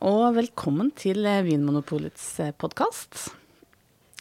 og 0.00 0.32
velkommen 0.32 0.88
til 0.96 1.26
eh, 1.28 1.42
Vinmonopolets 1.44 2.24
podkast. 2.56 3.34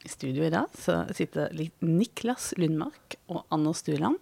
I 0.04 0.10
studio 0.12 0.44
i 0.44 0.52
dag 0.52 0.68
så 0.76 1.06
sitter 1.16 1.54
Niklas 1.80 2.50
Lundmark 2.60 3.16
og 3.32 3.46
Anders 3.56 3.80
Stuland. 3.86 4.18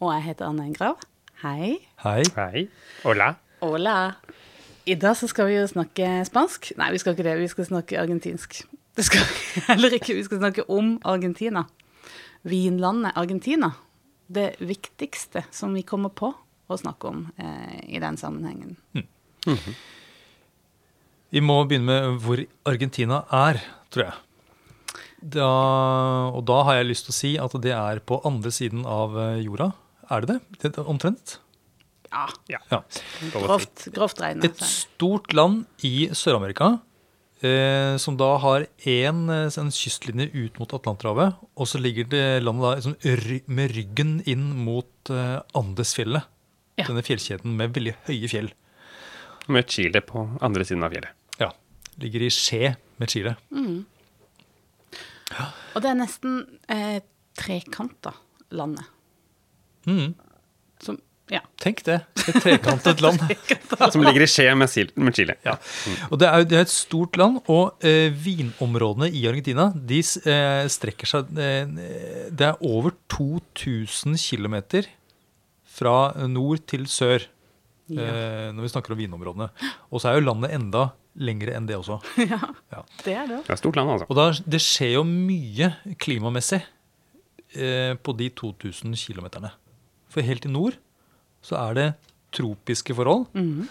Og 0.00 0.14
jeg 0.14 0.24
heter 0.30 0.46
Anne 0.48 0.64
Engrav. 0.70 0.96
Hei. 1.42 1.74
Hei. 2.00 2.22
Hei. 2.38 2.62
Hola. 3.02 3.34
Hola. 3.60 3.96
I 4.88 4.96
dag 4.96 5.18
så 5.20 5.28
skal 5.28 5.50
vi 5.50 5.58
jo 5.58 5.66
snakke 5.68 6.22
spansk. 6.24 6.70
Nei, 6.80 6.88
vi 6.94 7.02
skal 7.02 7.12
ikke 7.12 7.26
det. 7.26 7.36
Vi 7.42 7.50
skal 7.52 7.68
snakke 7.68 8.00
argentinsk. 8.00 8.62
Det 8.96 9.04
skal 9.04 9.28
vi 9.28 9.60
heller 9.68 9.98
ikke. 9.98 10.16
Vi 10.16 10.24
skal 10.24 10.40
snakke 10.40 10.64
om 10.72 10.94
Argentina. 11.04 11.66
Vinlandet 12.48 13.12
Argentina. 13.12 13.74
Det 14.24 14.54
viktigste 14.64 15.44
som 15.52 15.76
vi 15.76 15.84
kommer 15.84 16.16
på 16.16 16.32
å 16.32 16.80
snakke 16.80 17.12
om 17.12 17.26
eh, 17.36 17.78
i 17.92 18.00
den 18.00 18.16
sammenhengen. 18.16 18.76
Mm. 18.96 19.04
Mm 19.46 19.56
-hmm. 19.56 19.78
Vi 21.34 21.42
må 21.44 21.60
begynne 21.68 21.88
med 21.90 22.22
hvor 22.24 22.40
Argentina 22.68 23.22
er, 23.34 23.60
tror 23.92 24.08
jeg. 24.08 24.16
Da, 25.18 25.48
og 26.30 26.44
da 26.46 26.62
har 26.68 26.78
jeg 26.78 26.88
lyst 26.92 27.08
til 27.08 27.12
å 27.12 27.18
si 27.18 27.32
at 27.42 27.56
det 27.64 27.74
er 27.74 28.00
på 28.06 28.20
andre 28.28 28.52
siden 28.54 28.86
av 28.86 29.16
eh, 29.18 29.42
jorda. 29.42 29.72
Er 30.14 30.24
det 30.24 30.38
det? 30.38 30.72
det 30.78 30.84
omtrent? 30.86 31.38
Ja. 32.08 32.60
ja. 32.70 32.82
Grovt, 33.34 33.88
grovt 33.92 34.22
regnet. 34.22 34.46
Et 34.48 34.62
stort 34.64 35.34
land 35.36 35.66
i 35.84 36.08
Sør-Amerika 36.16 36.78
eh, 37.44 37.96
som 38.00 38.16
da 38.18 38.30
har 38.42 38.66
én 38.88 39.26
eh, 39.32 39.58
en 39.60 39.72
kystlinje 39.74 40.30
ut 40.32 40.58
mot 40.60 40.74
Atlanterhavet. 40.78 41.36
Og 41.58 41.68
så 41.68 41.80
ligger 41.82 42.08
det 42.08 42.24
landet 42.42 42.64
da 42.64 42.72
liksom, 42.78 43.44
med 43.46 43.76
ryggen 43.76 44.16
inn 44.26 44.48
mot 44.64 45.12
eh, 45.12 45.38
Andesfjellet. 45.58 46.30
Ja. 46.78 46.86
Denne 46.86 47.02
fjellkjeden 47.02 47.56
med 47.58 47.74
veldig 47.74 47.96
høye 48.06 48.30
fjell. 48.30 48.52
Med 49.48 49.70
Chile 49.72 50.02
på 50.04 50.28
andre 50.44 50.66
siden 50.68 50.86
av 50.86 50.94
fjellet. 50.94 51.17
Ligger 51.98 52.26
i 52.26 52.30
skje 52.32 52.74
med 52.98 53.10
Chile. 53.10 53.34
Mm. 53.50 53.82
Ja. 55.32 55.50
Og 55.74 55.84
det 55.84 55.90
er 55.90 55.98
nesten 55.98 56.38
eh, 56.70 57.00
trekanta 57.38 58.14
landet. 58.54 58.86
Mm. 59.88 60.14
Som 60.82 60.98
ja. 61.28 61.42
Tenk 61.60 61.82
det. 61.84 61.98
Et 62.24 62.38
trekantet 62.40 63.02
land. 63.04 63.20
Som 63.92 64.04
ligger 64.06 64.24
i 64.24 64.28
skje 64.30 64.46
med, 64.56 64.72
med 64.96 65.16
Chile. 65.16 65.36
Ja. 65.44 65.58
Og 66.08 66.20
det 66.20 66.28
er, 66.28 66.46
det 66.48 66.56
er, 66.56 66.64
et 66.64 66.72
stort 66.72 67.18
land, 67.20 67.42
og 67.52 67.84
eh, 67.84 68.08
vinområdene 68.14 69.10
i 69.12 69.26
Argentina 69.28 69.68
de 69.74 70.00
eh, 70.00 70.64
strekker 70.72 71.10
seg 71.10 71.28
eh, 71.36 71.68
Det 72.32 72.48
er 72.48 72.62
over 72.64 72.96
2000 73.12 74.16
km 74.16 74.56
fra 75.78 75.98
nord 76.26 76.64
til 76.70 76.88
sør 76.90 77.28
ja. 77.88 78.04
Eh, 78.04 78.48
når 78.52 78.66
vi 78.66 78.70
snakker 78.72 78.92
om 78.92 78.98
vinområdene. 79.00 79.46
Og 79.92 80.02
så 80.02 80.10
er 80.10 80.18
jo 80.18 80.26
landet 80.26 80.52
enda 80.56 80.90
lengre 81.18 81.54
enn 81.56 81.68
det 81.68 81.78
også. 81.78 81.98
Ja, 82.32 82.40
ja. 82.72 82.82
det 83.04 83.14
er 83.14 83.30
det. 83.30 83.42
Det 83.46 83.54
er 83.54 83.60
stort 83.60 83.78
land, 83.78 83.94
altså. 83.94 84.08
Og 84.08 84.18
da, 84.18 84.28
det 84.46 84.60
skjer 84.62 84.96
jo 84.98 85.04
mye 85.08 85.72
klimamessig 86.00 86.60
eh, 87.54 87.94
på 87.94 88.14
de 88.18 88.30
2000 88.38 88.94
km. 88.98 89.50
For 90.12 90.24
helt 90.24 90.48
i 90.48 90.52
nord 90.52 90.78
så 91.44 91.58
er 91.60 91.78
det 91.78 91.88
tropiske 92.34 92.96
forhold. 92.96 93.28
Mm. 93.34 93.68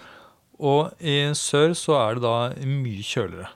Og 0.57 0.93
i 1.03 1.19
sør 1.37 1.75
så 1.77 1.99
er 1.99 2.17
det 2.17 2.25
da 2.25 2.37
mye 2.65 3.05
kjøligere. 3.05 3.51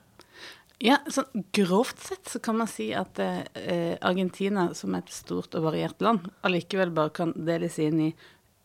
Ja, 0.81 0.97
sånn 1.13 1.43
Grovt 1.53 1.99
sett 2.01 2.29
så 2.29 2.39
kan 2.41 2.57
man 2.57 2.69
si 2.69 2.87
at 2.97 3.19
eh, 3.21 3.97
Argentina, 4.01 4.71
som 4.77 4.95
et 4.97 5.11
stort 5.13 5.53
og 5.57 5.67
variert 5.67 6.01
land, 6.01 6.25
allikevel 6.45 6.93
bare 6.95 7.13
kan 7.13 7.33
deles 7.37 7.77
inn 7.81 7.99
i 8.07 8.11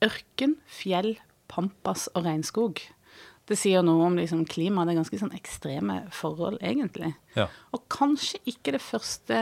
ørken, 0.05 0.57
fjell, 0.69 1.15
pampas 1.53 2.07
og 2.15 2.25
regnskog. 2.25 2.81
Det 3.47 3.59
sier 3.59 3.85
noe 3.87 4.09
om 4.09 4.17
liksom, 4.19 4.43
klimaet. 4.51 4.89
Det 4.89 4.95
er 4.95 5.01
ganske 5.01 5.21
sånn 5.21 5.37
ekstreme 5.37 6.01
forhold, 6.15 6.59
egentlig. 6.67 7.13
Ja. 7.37 7.47
Og 7.77 7.85
kanskje 7.93 8.41
ikke 8.51 8.75
det 8.75 8.83
første 8.83 9.41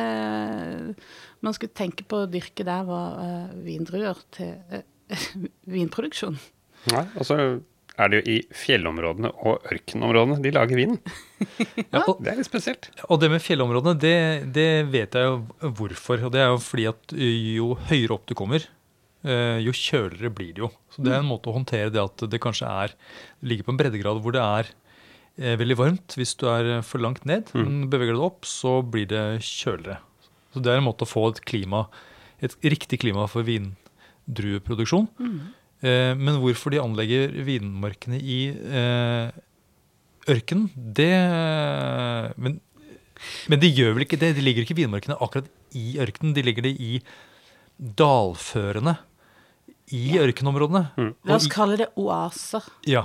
man 1.44 1.56
skulle 1.56 1.76
tenke 1.76 2.04
på 2.08 2.24
å 2.24 2.30
dyrke 2.30 2.66
der, 2.66 2.84
var 2.88 3.16
uh, 3.20 3.54
vindruer 3.64 4.20
til 4.34 4.52
uh, 4.72 4.84
vinproduksjon. 5.76 6.36
Nei, 6.92 7.06
og 7.16 7.24
så 7.24 7.38
er 7.94 8.10
det 8.10 8.20
jo 8.20 8.34
i 8.34 8.36
fjellområdene 8.58 9.30
og 9.46 9.66
ørkenområdene 9.70 10.40
de 10.42 10.52
lager 10.54 10.78
vin. 10.78 10.96
ja, 11.94 12.02
det 12.02 12.32
er 12.32 12.38
litt 12.40 12.48
spesielt. 12.48 12.88
Og 13.06 13.20
det 13.22 13.30
med 13.32 13.42
fjellområdene, 13.44 13.94
det, 14.02 14.16
det, 14.54 14.70
vet 14.90 15.14
jeg 15.14 15.28
jo 15.30 15.70
hvorfor. 15.78 16.26
Og 16.26 16.34
det 16.34 16.42
er 16.42 16.50
jo 16.50 16.62
fordi 16.62 16.88
at 16.90 17.14
jo 17.14 17.74
høyere 17.88 18.16
opp 18.16 18.26
du 18.30 18.34
kommer, 18.38 18.66
eh, 18.66 18.72
jo 19.24 19.72
kjøligere 19.72 20.30
blir 20.36 20.52
det 20.52 20.60
jo. 20.60 20.68
Så 20.92 21.02
det 21.02 21.12
er 21.14 21.22
en 21.22 21.28
måte 21.30 21.50
å 21.50 21.56
håndtere 21.56 21.92
det 21.92 22.02
at 22.02 22.24
det 22.30 22.40
kanskje 22.42 22.68
er 22.68 22.94
ligger 23.42 23.66
på 23.66 23.74
en 23.74 23.78
breddegrad 23.80 24.20
hvor 24.22 24.34
det 24.36 24.42
er 24.42 24.68
eh, 25.40 25.56
veldig 25.60 25.78
varmt. 25.80 26.16
Hvis 26.18 26.36
du 26.40 26.46
er 26.50 26.82
for 26.86 27.02
langt 27.02 27.24
ned, 27.28 27.50
mm. 27.50 27.62
men 27.62 27.86
beveger 27.92 28.14
du 28.14 28.20
deg 28.20 28.28
opp, 28.28 28.48
så 28.48 28.78
blir 28.82 29.08
det 29.10 29.24
kjøligere. 29.46 29.98
Så 30.54 30.62
det 30.62 30.70
er 30.70 30.78
en 30.78 30.86
måte 30.86 31.06
å 31.06 31.10
få 31.10 31.26
et 31.32 31.40
klima, 31.48 31.86
et 32.44 32.54
riktig 32.62 33.00
klima 33.02 33.26
for 33.30 33.46
vindrueproduksjon. 33.48 35.08
Mm. 35.18 35.40
Eh, 35.84 36.12
men 36.20 36.38
hvorfor 36.42 36.74
de 36.74 36.82
anlegger 36.82 37.34
vinmarkene 37.48 38.20
i 38.20 38.38
eh, 38.54 39.32
ørkenen, 40.30 40.70
det 40.96 41.10
men, 42.40 42.60
men, 43.50 43.60
de 43.60 43.68
gjør 43.68 43.96
vel 43.96 44.06
ikke 44.06 44.20
det? 44.22 44.36
De 44.38 44.44
ligger 44.44 44.64
ikke 44.64 44.78
vinmarkene 44.78 45.18
akkurat 45.18 45.50
i 45.76 45.98
ørkenen. 46.00 46.36
De 46.36 46.46
ligger 46.46 46.64
det 46.64 46.76
i 46.80 46.94
dalførene 47.76 48.94
i 49.92 50.04
ja. 50.14 50.24
ørkenområdene. 50.24 50.86
Mm. 50.96 51.12
La 51.28 51.36
oss 51.36 51.48
kalle 51.52 51.78
det 51.80 51.90
oaser. 52.00 52.64
Ja. 52.88 53.04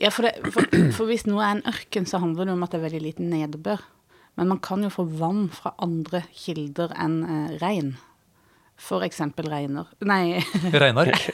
ja 0.00 0.10
for, 0.12 0.26
det, 0.26 0.52
for, 0.52 0.66
for, 0.92 1.08
hvis 1.08 1.26
noe 1.28 1.44
er 1.44 1.56
en 1.56 1.68
ørken, 1.70 2.08
så 2.08 2.20
handler 2.22 2.48
det 2.48 2.56
om 2.56 2.66
at 2.66 2.74
det 2.74 2.80
er 2.80 2.88
veldig 2.88 3.04
liten 3.04 3.30
nedbør. 3.32 3.84
Men 4.36 4.52
man 4.52 4.60
kan 4.60 4.84
jo 4.84 4.92
få 4.92 5.06
vann 5.16 5.46
fra 5.54 5.72
andre 5.82 6.26
kilder 6.36 6.92
enn 7.00 7.22
eh, 7.24 7.56
regn. 7.62 7.94
For 8.76 9.00
eksempel 9.06 9.48
regner 9.48 9.88
Nei. 10.04 10.42
Regnark. 10.82 11.30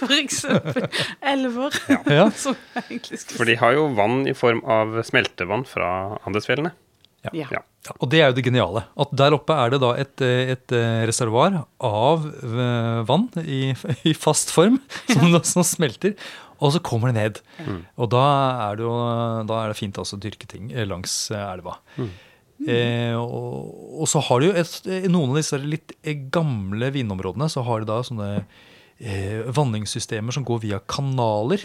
For 0.00 0.14
eksempel 0.16 0.88
elver. 1.22 1.76
Ja. 2.10 2.26
For 3.36 3.46
de 3.46 3.54
har 3.60 3.76
jo 3.76 3.86
vann 3.94 4.24
i 4.26 4.34
form 4.34 4.64
av 4.66 4.98
smeltevann 5.06 5.62
fra 5.68 5.92
Andesfjellene. 6.26 6.74
Ja. 7.22 7.32
Ja. 7.36 7.48
ja. 7.54 7.94
Og 7.98 8.08
det 8.10 8.20
er 8.22 8.30
jo 8.30 8.36
det 8.38 8.46
geniale. 8.46 8.84
At 8.98 9.12
der 9.18 9.36
oppe 9.36 9.54
er 9.58 9.74
det 9.74 9.82
da 9.82 9.92
et, 9.98 10.22
et 10.22 10.74
eh, 10.74 11.02
reservoar 11.08 11.60
av 11.82 12.26
eh, 12.26 13.02
vann 13.08 13.28
i, 13.42 13.74
i 14.10 14.14
fast 14.14 14.54
form 14.54 14.80
som, 15.10 15.38
som, 15.46 15.66
smelter. 15.66 16.16
Og 16.62 16.74
så 16.74 16.82
kommer 16.82 17.10
det 17.10 17.18
ned. 17.18 17.40
Mm. 17.62 17.80
Og 17.98 18.10
da 18.14 18.26
er 18.68 18.78
det 18.78 18.86
jo 18.86 18.98
da 19.48 19.62
er 19.62 19.72
det 19.72 19.78
fint 19.78 19.98
også 19.98 20.18
å 20.18 20.22
dyrke 20.22 20.50
ting 20.50 20.70
langs 20.86 21.14
elva. 21.34 21.78
Mm. 21.98 22.12
Eh, 22.62 23.14
og, 23.18 24.02
og, 24.02 24.06
så 24.10 24.22
har 24.22 24.40
du 24.40 24.50
jo 24.50 24.58
et, 24.58 24.74
noen 25.10 25.32
av 25.32 25.40
disse 25.40 25.58
litt 25.58 25.94
gamle 26.34 26.92
vinområdene 26.94 27.48
så 27.50 27.64
har 27.66 27.82
de 27.82 27.90
da 27.90 27.98
sånne 28.06 28.28
eh, 28.38 29.42
vanningssystemer 29.50 30.34
som 30.34 30.46
går 30.46 30.62
via 30.66 30.82
kanaler. 30.86 31.64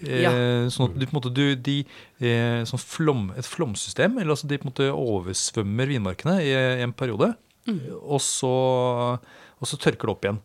Eh, 0.00 0.22
ja. 0.24 0.32
Sånn 0.72 0.90
at 0.90 0.96
du, 0.96 1.04
på 1.04 1.12
en 1.12 1.18
måte, 1.18 1.34
du, 1.34 1.44
de, 1.68 1.76
eh, 2.24 2.62
sånn 2.68 2.82
flom, 2.82 3.26
et 3.36 3.48
flomsystem. 3.48 4.16
eller 4.18 4.34
altså 4.36 4.48
De 4.50 4.60
på 4.60 4.68
en 4.68 4.72
måte 4.72 4.88
oversvømmer 4.92 5.92
vinmarkene 5.92 6.38
i, 6.44 6.50
i 6.52 6.86
en 6.86 6.96
periode. 6.96 7.34
Mm. 7.68 7.78
Og, 8.00 8.18
så, 8.24 8.52
og, 9.20 9.68
så, 9.68 9.78
tørker 9.78 10.08
det 10.08 10.16
opp 10.16 10.26
igjen. 10.26 10.42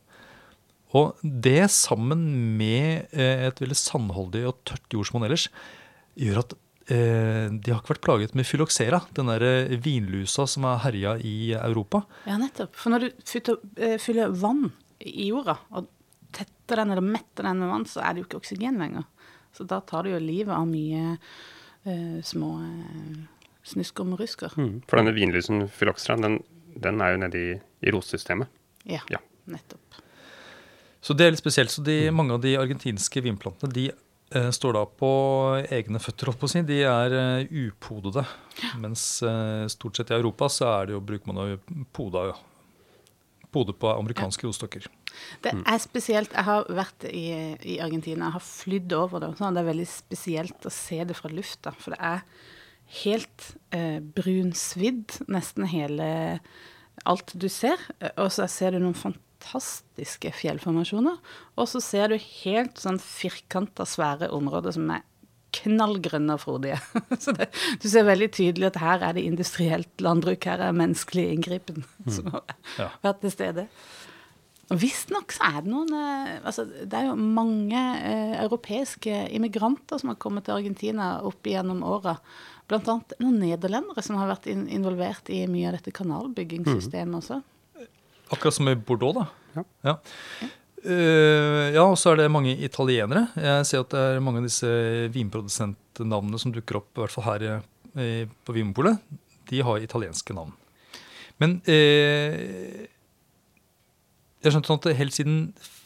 Og 0.97 1.25
det 1.47 1.65
sammen 1.73 2.21
med 2.59 3.11
eh, 3.11 3.47
et 3.49 3.59
veldig 3.63 3.77
sandholdig 3.77 4.45
og 4.47 4.63
tørt 4.67 4.95
jordsmonn 4.95 5.27
ellers 5.27 5.49
gjør 6.17 6.45
at 6.45 6.55
Eh, 6.87 7.47
de 7.51 7.73
har 7.73 7.81
ikke 7.81 7.97
vært 7.97 8.05
plaget 8.05 8.35
med 8.37 8.47
fyloxera, 8.47 9.01
den 9.17 9.27
der 9.27 9.43
eh, 9.43 9.73
vinlusa 9.83 10.45
som 10.47 10.63
har 10.69 10.79
herja 10.85 11.17
i 11.19 11.51
Europa. 11.57 12.05
Ja, 12.23 12.37
nettopp. 12.39 12.77
For 12.79 12.93
når 12.93 13.03
du 13.03 13.25
fyller, 13.27 13.57
eh, 13.75 13.97
fyller 13.99 14.31
vann 14.31 14.69
i 15.03 15.27
jorda, 15.27 15.57
og 15.75 15.89
tetter 16.37 16.81
den 16.81 16.93
eller 16.93 17.05
metter 17.05 17.47
den 17.47 17.63
med 17.63 17.71
vann, 17.71 17.87
så 17.89 18.03
er 18.03 18.13
det 18.13 18.23
jo 18.23 18.27
ikke 18.29 18.41
oksygen 18.41 18.79
lenger. 18.81 19.07
Så 19.55 19.65
da 19.67 19.79
tar 19.81 20.05
du 20.05 20.13
jo 20.13 20.21
livet 20.21 20.53
av 20.53 20.67
mye 20.69 21.15
uh, 21.17 22.19
små 22.25 22.51
uh, 22.61 23.47
snusker 23.67 24.05
med 24.05 24.15
morusker. 24.15 24.53
Mm. 24.57 24.73
For 24.87 25.01
denne 25.01 25.15
vinlusen 25.15 25.65
fyloxera, 25.73 26.19
den, 26.21 26.39
den, 26.77 27.01
er 27.01 27.15
jo 27.15 27.21
nede 27.23 27.41
i, 27.41 27.55
i 27.57 27.93
rotsystemet. 27.93 28.51
Ja, 28.87 29.01
ja, 29.11 29.21
nettopp. 29.51 30.01
Så 31.03 31.15
det 31.15 31.27
er 31.27 31.33
litt 31.33 31.41
spesielt. 31.41 31.71
Så 31.71 31.83
de, 31.85 31.99
mange 32.11 32.35
av 32.35 32.43
de 32.43 32.55
argentinske 32.59 33.23
vinplantene 33.23 33.73
de 33.73 33.87
uh, 34.35 34.51
står 34.53 34.77
da 34.77 34.83
på 35.01 35.11
egne 35.73 36.01
føtter, 36.03 36.31
holdt 36.31 36.41
på 36.41 36.49
å 36.49 36.53
si. 36.53 36.63
De 36.67 36.81
er 36.83 37.15
uh, 37.15 37.57
upodede. 37.67 38.25
Ja. 38.61 38.73
Mens 38.83 39.07
uh, 39.25 39.65
stort 39.71 39.99
sett 39.99 40.13
i 40.13 40.17
Europa 40.17 40.51
så 40.51 40.69
er 40.73 40.89
det 40.89 40.97
jo, 40.97 41.03
bruker 41.07 41.31
man 41.31 41.55
jo 41.55 41.85
poda, 41.95 42.29
pode 43.55 43.75
på 43.77 43.91
amerikanske 43.95 44.45
ja. 44.45 44.51
rostokker. 44.51 44.89
Det 45.43 45.53
mm. 45.55 45.63
er 45.73 45.81
spesielt. 45.81 46.35
Jeg 46.35 46.47
har 46.47 46.67
vært 46.77 47.07
i, 47.09 47.25
i 47.61 47.79
Argentina, 47.83 48.27
jeg 48.27 48.37
har 48.37 48.45
flydd 48.45 48.95
over 48.97 49.23
det. 49.23 49.33
Sånn, 49.39 49.57
det 49.57 49.63
er 49.63 49.71
veldig 49.71 49.89
spesielt 49.91 50.67
å 50.67 50.73
se 50.73 51.01
det 51.07 51.17
fra 51.17 51.31
lufta. 51.33 51.73
For 51.79 51.95
det 51.95 52.01
er 52.13 52.23
helt 53.03 53.51
eh, 53.75 53.99
brunsvidd, 54.01 55.19
nesten 55.31 55.67
hele 55.71 56.09
alt 57.07 57.33
du 57.37 57.47
ser. 57.51 57.81
Og 58.15 58.31
så 58.33 58.47
ser 58.51 58.75
du 58.75 58.81
noen 58.81 58.97
fantastiske 58.97 60.31
fjellformasjoner. 60.39 61.19
Og 61.57 61.69
så 61.69 61.83
ser 61.83 62.13
du 62.13 62.17
helt 62.43 62.81
sånn 62.81 62.99
firkanta, 63.03 63.87
svære 63.87 64.31
områder 64.35 64.75
som 64.77 64.89
er 64.95 65.05
knallgrønne 65.57 66.35
og 66.35 66.43
frodige. 66.43 66.77
Så 67.23 67.33
det, 67.37 67.49
du 67.81 67.87
ser 67.89 68.07
veldig 68.07 68.27
tydelig 68.35 68.69
at 68.69 68.81
her 68.81 69.05
er 69.07 69.15
det 69.17 69.23
industrielt 69.25 70.03
landbruk, 70.03 70.43
her 70.45 70.61
er 70.63 70.75
menneskelig 70.75 71.23
inngripen 71.33 71.85
som 72.05 72.29
har 72.35 72.57
vært 73.05 73.23
til 73.23 73.33
stede. 73.33 73.65
Visstnok 74.75 75.31
så 75.31 75.47
er 75.47 75.61
det 75.63 75.71
noen 75.71 75.93
eh, 75.95 76.31
altså 76.41 76.65
Det 76.67 76.91
er 76.91 77.07
jo 77.07 77.15
mange 77.15 77.79
eh, 78.03 78.35
europeiske 78.41 79.27
immigranter 79.35 80.01
som 80.01 80.11
har 80.11 80.19
kommet 80.19 80.47
til 80.47 80.57
Argentina 80.57 81.17
opp 81.27 81.47
igjennom 81.47 81.85
åra. 81.87 82.17
Annet 82.67 83.15
noen 83.21 83.37
nederlendere 83.39 84.03
som 84.03 84.17
har 84.19 84.27
vært 84.27 84.49
in 84.51 84.65
involvert 84.75 85.31
i 85.31 85.45
mye 85.47 85.69
av 85.69 85.77
dette 85.77 85.93
kanalbyggingssystemet 85.95 87.21
også. 87.21 87.39
Akkurat 88.35 88.57
som 88.57 88.67
i 88.67 88.75
Bordeaux, 88.75 89.15
da. 89.15 89.27
Ja. 89.55 89.63
Ja. 89.87 89.95
Uh, 90.83 91.71
ja, 91.73 91.85
og 91.85 91.95
så 91.99 92.11
er 92.11 92.19
det 92.19 92.27
mange 92.31 92.51
italienere. 92.63 93.29
Jeg 93.39 93.69
ser 93.69 93.85
at 93.85 93.95
det 93.95 94.01
er 94.03 94.19
mange 94.23 94.43
av 94.43 94.49
disse 94.49 94.67
vinprodusentnavnene 95.15 96.43
som 96.43 96.51
dukker 96.51 96.81
opp, 96.81 96.91
i 96.91 97.05
hvert 97.05 97.15
fall 97.15 97.27
her 97.29 97.47
i, 97.47 98.27
på 98.27 98.55
Vinmonopolet. 98.55 98.99
De 99.47 99.63
har 99.63 99.79
italienske 99.79 100.35
navn. 100.35 100.51
Men 101.41 101.57
eh, 101.71 102.87
jeg 104.43 104.53
skjønte 104.53 104.69
sånn 104.69 104.81
at 104.83 104.99
helt 104.99 105.15
siden 105.15 105.37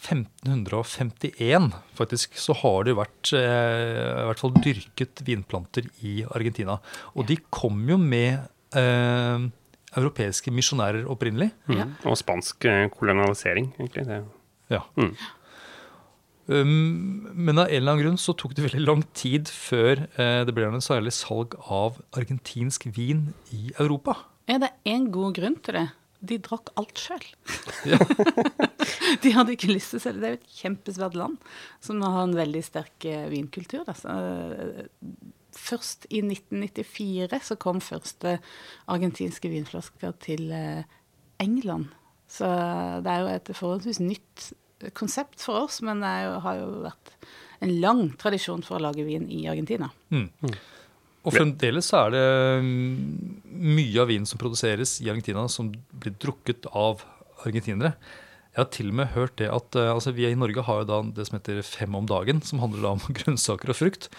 1551 0.03 1.69
faktisk, 1.95 2.35
så 2.41 2.55
har 2.59 2.83
det 2.87 2.97
vært 2.97 3.31
eh, 3.37 4.11
i 4.11 4.25
hvert 4.27 4.41
fall 4.41 4.55
dyrket 4.57 5.23
vinplanter 5.27 5.87
i 6.03 6.21
Argentina. 6.27 6.79
Og 7.15 7.29
de 7.29 7.37
kom 7.53 7.79
jo 7.87 7.97
med 8.01 8.41
eh, 8.77 9.45
europeiske 9.95 10.51
misjonærer 10.53 11.07
opprinnelig. 11.11 11.51
Ja. 11.71 11.87
Mm. 11.87 11.93
Og 12.11 12.17
spansk 12.19 12.67
eh, 12.67 12.89
kolonialisering, 12.91 13.71
egentlig. 13.79 14.07
Det. 14.09 14.19
Ja. 14.73 14.83
Mm. 14.99 15.13
Um, 16.51 17.29
men 17.31 17.61
av 17.61 17.69
en 17.69 17.77
eller 17.77 17.93
annen 17.93 18.03
grunn 18.03 18.19
så 18.19 18.33
tok 18.35 18.57
det 18.57 18.65
veldig 18.65 18.81
lang 18.83 19.05
tid 19.15 19.47
før 19.47 20.03
eh, 20.19 20.41
det 20.43 20.55
ble 20.57 20.67
noe 20.73 20.83
særlig 20.83 21.13
salg 21.15 21.55
av 21.71 22.01
argentinsk 22.17 22.89
vin 22.97 23.29
i 23.55 23.69
Europa. 23.77 24.17
Er 24.51 24.59
det 24.63 24.73
én 24.89 25.07
god 25.13 25.37
grunn 25.37 25.59
til 25.63 25.77
det? 25.77 25.87
De 26.21 26.37
drakk 26.43 26.69
alt 26.77 27.01
sjøl. 27.01 27.25
de 29.23 29.33
hadde 29.35 29.55
ikke 29.55 29.71
lyst 29.71 29.93
til 29.93 30.01
å 30.01 30.03
selge. 30.03 30.21
Det 30.21 30.27
er 30.27 30.35
jo 30.35 30.39
et 30.39 30.57
kjempesvært 30.61 31.17
land 31.19 31.53
som 31.83 32.01
har 32.05 32.23
en 32.23 32.37
veldig 32.37 32.63
sterk 32.65 33.07
eh, 33.09 33.27
vinkultur. 33.31 33.85
Da. 33.87 33.95
Så, 33.97 34.15
eh, 34.15 34.83
først 35.57 36.07
i 36.09 36.21
1994 36.23 37.41
så 37.49 37.57
kom 37.59 37.81
første 37.83 38.37
argentinske 38.91 39.51
vinflasker 39.51 40.15
til 40.23 40.51
eh, 40.55 40.83
England. 41.43 41.91
Så 42.31 42.47
det 43.03 43.11
er 43.11 43.23
jo 43.25 43.31
et 43.33 43.55
forholdsvis 43.57 43.99
nytt 44.03 44.51
konsept 44.97 45.41
for 45.43 45.65
oss, 45.65 45.81
men 45.85 45.99
det 46.01 46.09
er 46.09 46.27
jo, 46.29 46.35
har 46.45 46.59
jo 46.61 46.69
vært 46.85 47.15
en 47.61 47.73
lang 47.83 48.05
tradisjon 48.21 48.63
for 48.65 48.79
å 48.79 48.85
lage 48.87 49.03
vin 49.05 49.27
i 49.29 49.43
Argentina. 49.51 49.91
Og 51.21 51.35
fremdeles 51.35 51.85
så 51.91 52.07
er 52.07 52.13
det 52.15 52.25
mm, 52.65 53.43
mye 53.77 54.01
av 54.01 54.07
vinen 54.09 54.25
som 54.25 54.39
produseres 54.41 54.95
i 55.03 55.09
Argentina 55.11 55.43
som 55.53 55.69
blir 56.01 56.15
drukket 56.21 56.65
av 56.73 57.03
argentinere. 57.45 57.93
Jeg 58.51 58.59
har 58.65 58.69
til 58.73 58.89
og 58.91 58.95
med 58.99 59.11
hørt 59.13 59.35
det 59.39 59.47
at 59.47 59.75
eh, 59.79 59.87
altså 59.93 60.11
Vi 60.11 60.25
i 60.27 60.35
Norge 60.35 60.63
har 60.67 60.81
jo 60.81 60.87
da 60.89 60.97
det 61.15 61.23
som 61.29 61.37
heter 61.37 61.61
Fem 61.63 61.93
om 61.95 62.07
dagen, 62.09 62.41
som 62.43 62.59
handler 62.59 62.81
da 62.83 62.89
om 62.97 63.03
grønnsaker 63.21 63.71
og 63.71 63.77
frukt. 63.79 64.09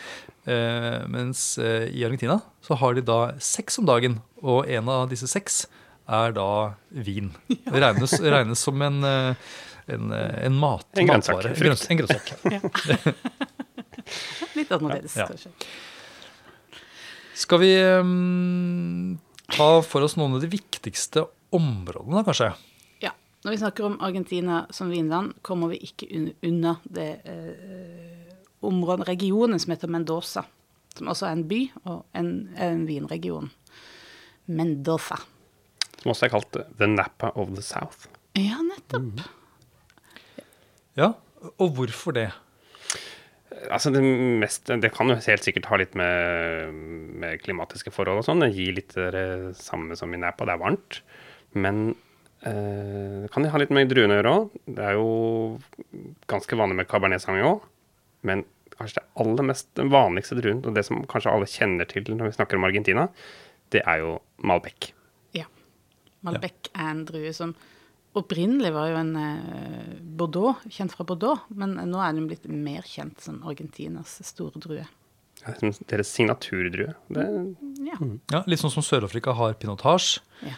Eh, 0.49 1.03
mens 1.13 1.59
eh, 1.61 1.91
i 1.93 2.05
Argentina 2.07 2.39
så 2.65 2.79
har 2.81 2.95
de 2.97 3.03
da 3.05 3.19
seks 3.43 3.77
om 3.83 3.87
dagen, 3.91 4.21
og 4.41 4.71
en 4.73 4.89
av 4.89 5.11
disse 5.13 5.29
seks 5.29 5.65
er 6.09 6.33
da 6.39 6.47
vin. 6.91 7.29
Det 7.51 7.83
regnes, 7.83 8.17
regnes 8.25 8.63
som 8.65 8.81
en, 8.83 9.03
eh, 9.05 9.35
en, 9.93 10.09
en 10.17 10.57
mat, 10.59 10.87
En 10.97 11.11
grønnsak. 11.13 11.43
matvare. 11.43 11.77
En 11.93 12.01
grønnsak. 12.01 12.33
Litt 14.57 14.73
annerledes, 14.75 15.17
Ja. 15.17 15.27
kanskje. 15.29 15.51
Skal 17.43 17.59
vi 17.59 17.73
um, 17.99 19.19
ta 19.51 19.69
for 19.83 20.05
oss 20.07 20.15
noen 20.19 20.37
av 20.37 20.45
de 20.45 20.51
viktigste 20.53 21.25
områdene, 21.53 22.23
kanskje? 22.27 22.53
Ja. 23.03 23.11
Når 23.43 23.55
vi 23.55 23.61
snakker 23.65 23.87
om 23.89 23.97
Argentina 24.05 24.61
som 24.71 24.93
vinland, 24.93 25.35
kommer 25.43 25.73
vi 25.73 25.81
ikke 25.89 26.07
un 26.15 26.29
unna 26.47 26.77
det 26.85 27.09
eh, 27.27 28.37
området, 28.63 29.09
regionen 29.09 29.59
som 29.59 29.75
heter 29.75 29.91
Mendoza. 29.91 30.45
Som 30.95 31.11
også 31.11 31.27
er 31.27 31.35
en 31.35 31.45
by 31.51 31.61
og 31.83 32.05
en, 32.15 32.31
en 32.55 32.87
vinregion. 32.87 33.51
Mendoza. 34.47 35.19
Som 35.99 36.15
også 36.15 36.29
er 36.29 36.35
kalt 36.37 36.61
The 36.79 36.91
Napa 36.93 37.33
of 37.35 37.57
the 37.57 37.65
South. 37.65 38.07
Ja, 38.39 38.61
nettopp. 38.63 39.25
Ja, 40.99 41.15
og 41.57 41.75
hvorfor 41.75 42.15
det? 42.15 42.29
Altså 43.73 43.93
det, 43.95 44.03
mest, 44.43 44.71
det 44.83 44.93
kan 44.95 45.11
jo 45.11 45.19
helt 45.19 45.45
sikkert 45.45 45.69
ha 45.71 45.79
litt 45.81 45.97
med, 45.99 46.79
med 47.23 47.43
klimatiske 47.43 47.93
forhold 47.95 48.23
og 48.23 48.27
sånn. 48.27 48.45
Det 48.45 48.53
gir 48.55 48.77
litt 48.79 48.97
det 48.97 49.27
samme 49.59 49.97
som 49.99 50.13
i 50.15 50.21
Napa, 50.21 50.47
det 50.49 50.57
er 50.57 50.63
varmt. 50.63 51.03
Men 51.53 51.95
eh, 52.47 53.23
det 53.25 53.31
kan 53.35 53.49
ha 53.53 53.61
litt 53.61 53.75
med 53.75 53.93
druene 53.93 54.17
å 54.17 54.21
gjøre 54.21 54.35
òg. 54.39 54.57
Det 54.79 54.89
er 54.89 54.99
jo 54.99 55.11
ganske 56.33 56.59
vanlig 56.59 56.81
med 56.81 56.91
Cabernet 56.91 57.25
Sauvignon. 57.25 57.63
Men 58.27 58.45
kanskje 58.77 59.01
det 59.01 59.23
aller 59.23 59.47
mest 59.47 59.69
den 59.79 59.93
vanligste 59.93 60.39
druen, 60.39 60.63
og 60.67 60.77
det 60.77 60.87
som 60.87 61.03
kanskje 61.11 61.33
alle 61.35 61.51
kjenner 61.51 61.89
til 61.89 62.09
når 62.09 62.31
vi 62.31 62.37
snakker 62.39 62.59
om 62.59 62.67
Argentina, 62.69 63.09
det 63.75 63.83
er 63.89 64.03
jo 64.03 64.17
Malbec. 64.45 64.93
Ja. 65.37 65.47
Malbec 66.27 66.73
er 66.73 66.91
en 66.91 67.05
drue 67.09 67.33
som 67.37 67.55
opprinnelig 68.19 68.73
var 68.75 68.91
jo 68.93 68.99
en 69.01 69.13
eh, 69.17 69.93
Bordeaux, 70.19 70.61
kjent 70.69 70.93
fra 70.95 71.07
Bordeaux, 71.09 71.45
men 71.55 71.75
nå 71.89 72.03
er 72.05 72.13
den 72.17 72.27
blitt 72.31 72.45
mer 72.49 72.85
kjent 72.89 73.21
som 73.25 73.41
Argentinas 73.49 74.19
store 74.27 74.61
drue. 74.63 74.85
Det 75.43 75.49
er 75.51 75.57
som 75.59 75.73
Deres 75.91 76.13
signaturdrue. 76.15 76.93
Det, 77.11 77.25
Ja. 77.83 77.97
Ja, 78.31 78.43
Litt 78.47 78.61
sånn 78.63 78.71
som 78.75 78.85
Sør-Afrika 78.87 79.35
har 79.35 79.57
pinotage. 79.59 80.21
ja. 80.47 80.55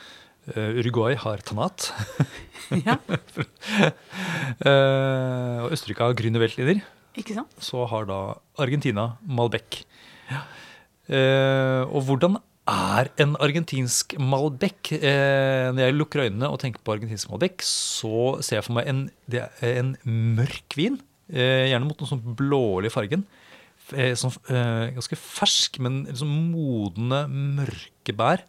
eh, 0.52 0.76
Uruguay 0.80 1.14
har 1.16 1.38
tanat. 1.46 1.88
ja. 2.86 2.98
eh, 4.68 5.58
og 5.64 5.72
Østerrike 5.72 6.04
har 6.04 6.18
grüne 6.18 6.42
veltliner. 6.42 6.82
Ikke 7.16 7.36
sant? 7.36 7.54
Så 7.62 7.84
har 7.88 8.08
da 8.10 8.18
Argentina 8.60 9.14
Malbec. 9.22 9.84
Eh, 11.06 11.82
og 11.84 12.04
hvordan 12.08 12.38
er 12.70 13.10
en 13.20 13.34
argentinsk 13.42 14.16
Malbec? 14.20 14.92
Eh, 14.96 15.70
når 15.74 15.82
jeg 15.86 15.96
lukker 15.96 16.24
øynene 16.26 16.48
og 16.50 16.60
tenker 16.62 16.82
på 16.84 16.94
argentinsk 16.96 17.30
Malbec, 17.30 17.64
så 17.66 18.38
ser 18.44 18.60
jeg 18.60 18.66
for 18.66 18.78
meg 18.78 18.88
en, 18.90 19.02
en 19.68 19.94
mørk 20.38 20.76
vin. 20.78 20.98
Eh, 21.28 21.70
gjerne 21.70 21.88
mot 21.88 22.00
noe 22.00 22.10
sånn 22.10 22.36
blålig 22.38 22.92
fargen. 22.94 23.26
Eh, 23.92 24.14
sånn, 24.16 24.32
eh, 24.48 24.94
ganske 24.96 25.18
fersk, 25.20 25.80
men 25.84 26.04
liksom 26.08 26.30
modne, 26.54 27.24
mørke 27.28 28.16
bær. 28.16 28.44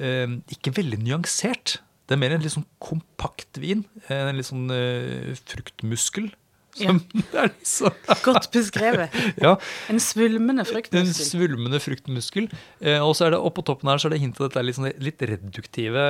Eh, 0.00 0.38
ikke 0.56 0.74
veldig 0.80 1.02
nyansert. 1.04 1.78
Det 2.04 2.16
er 2.16 2.20
mer 2.20 2.34
en 2.36 2.44
litt 2.44 2.52
sånn 2.52 2.68
kompakt 2.84 3.60
vin. 3.60 3.84
En 4.12 4.36
litt 4.36 4.48
sånn 4.48 4.68
eh, 4.72 5.36
fruktmuskel. 5.48 6.32
Som, 6.74 6.98
er 7.38 7.52
liksom, 7.52 7.94
Godt 8.24 8.48
beskrevet. 8.54 9.14
ja, 9.38 9.52
En 9.92 10.00
svulmende 10.02 10.64
fruktmuskel. 10.66 11.06
en 11.06 11.14
svulmende 11.14 11.80
fruktmuskel. 11.82 12.48
Eh, 12.80 12.98
og 12.98 13.14
så 13.14 13.28
er 13.28 13.34
det 13.36 13.42
oppå 13.46 13.62
toppen 13.66 13.92
her 13.92 14.02
så 14.02 14.08
er 14.10 14.16
det 14.16 14.22
hint 14.24 14.40
at 14.40 14.48
dette 14.48 14.64
litt, 14.66 14.78
sånn, 14.78 14.90
litt 14.98 15.22
reduktive, 15.30 16.06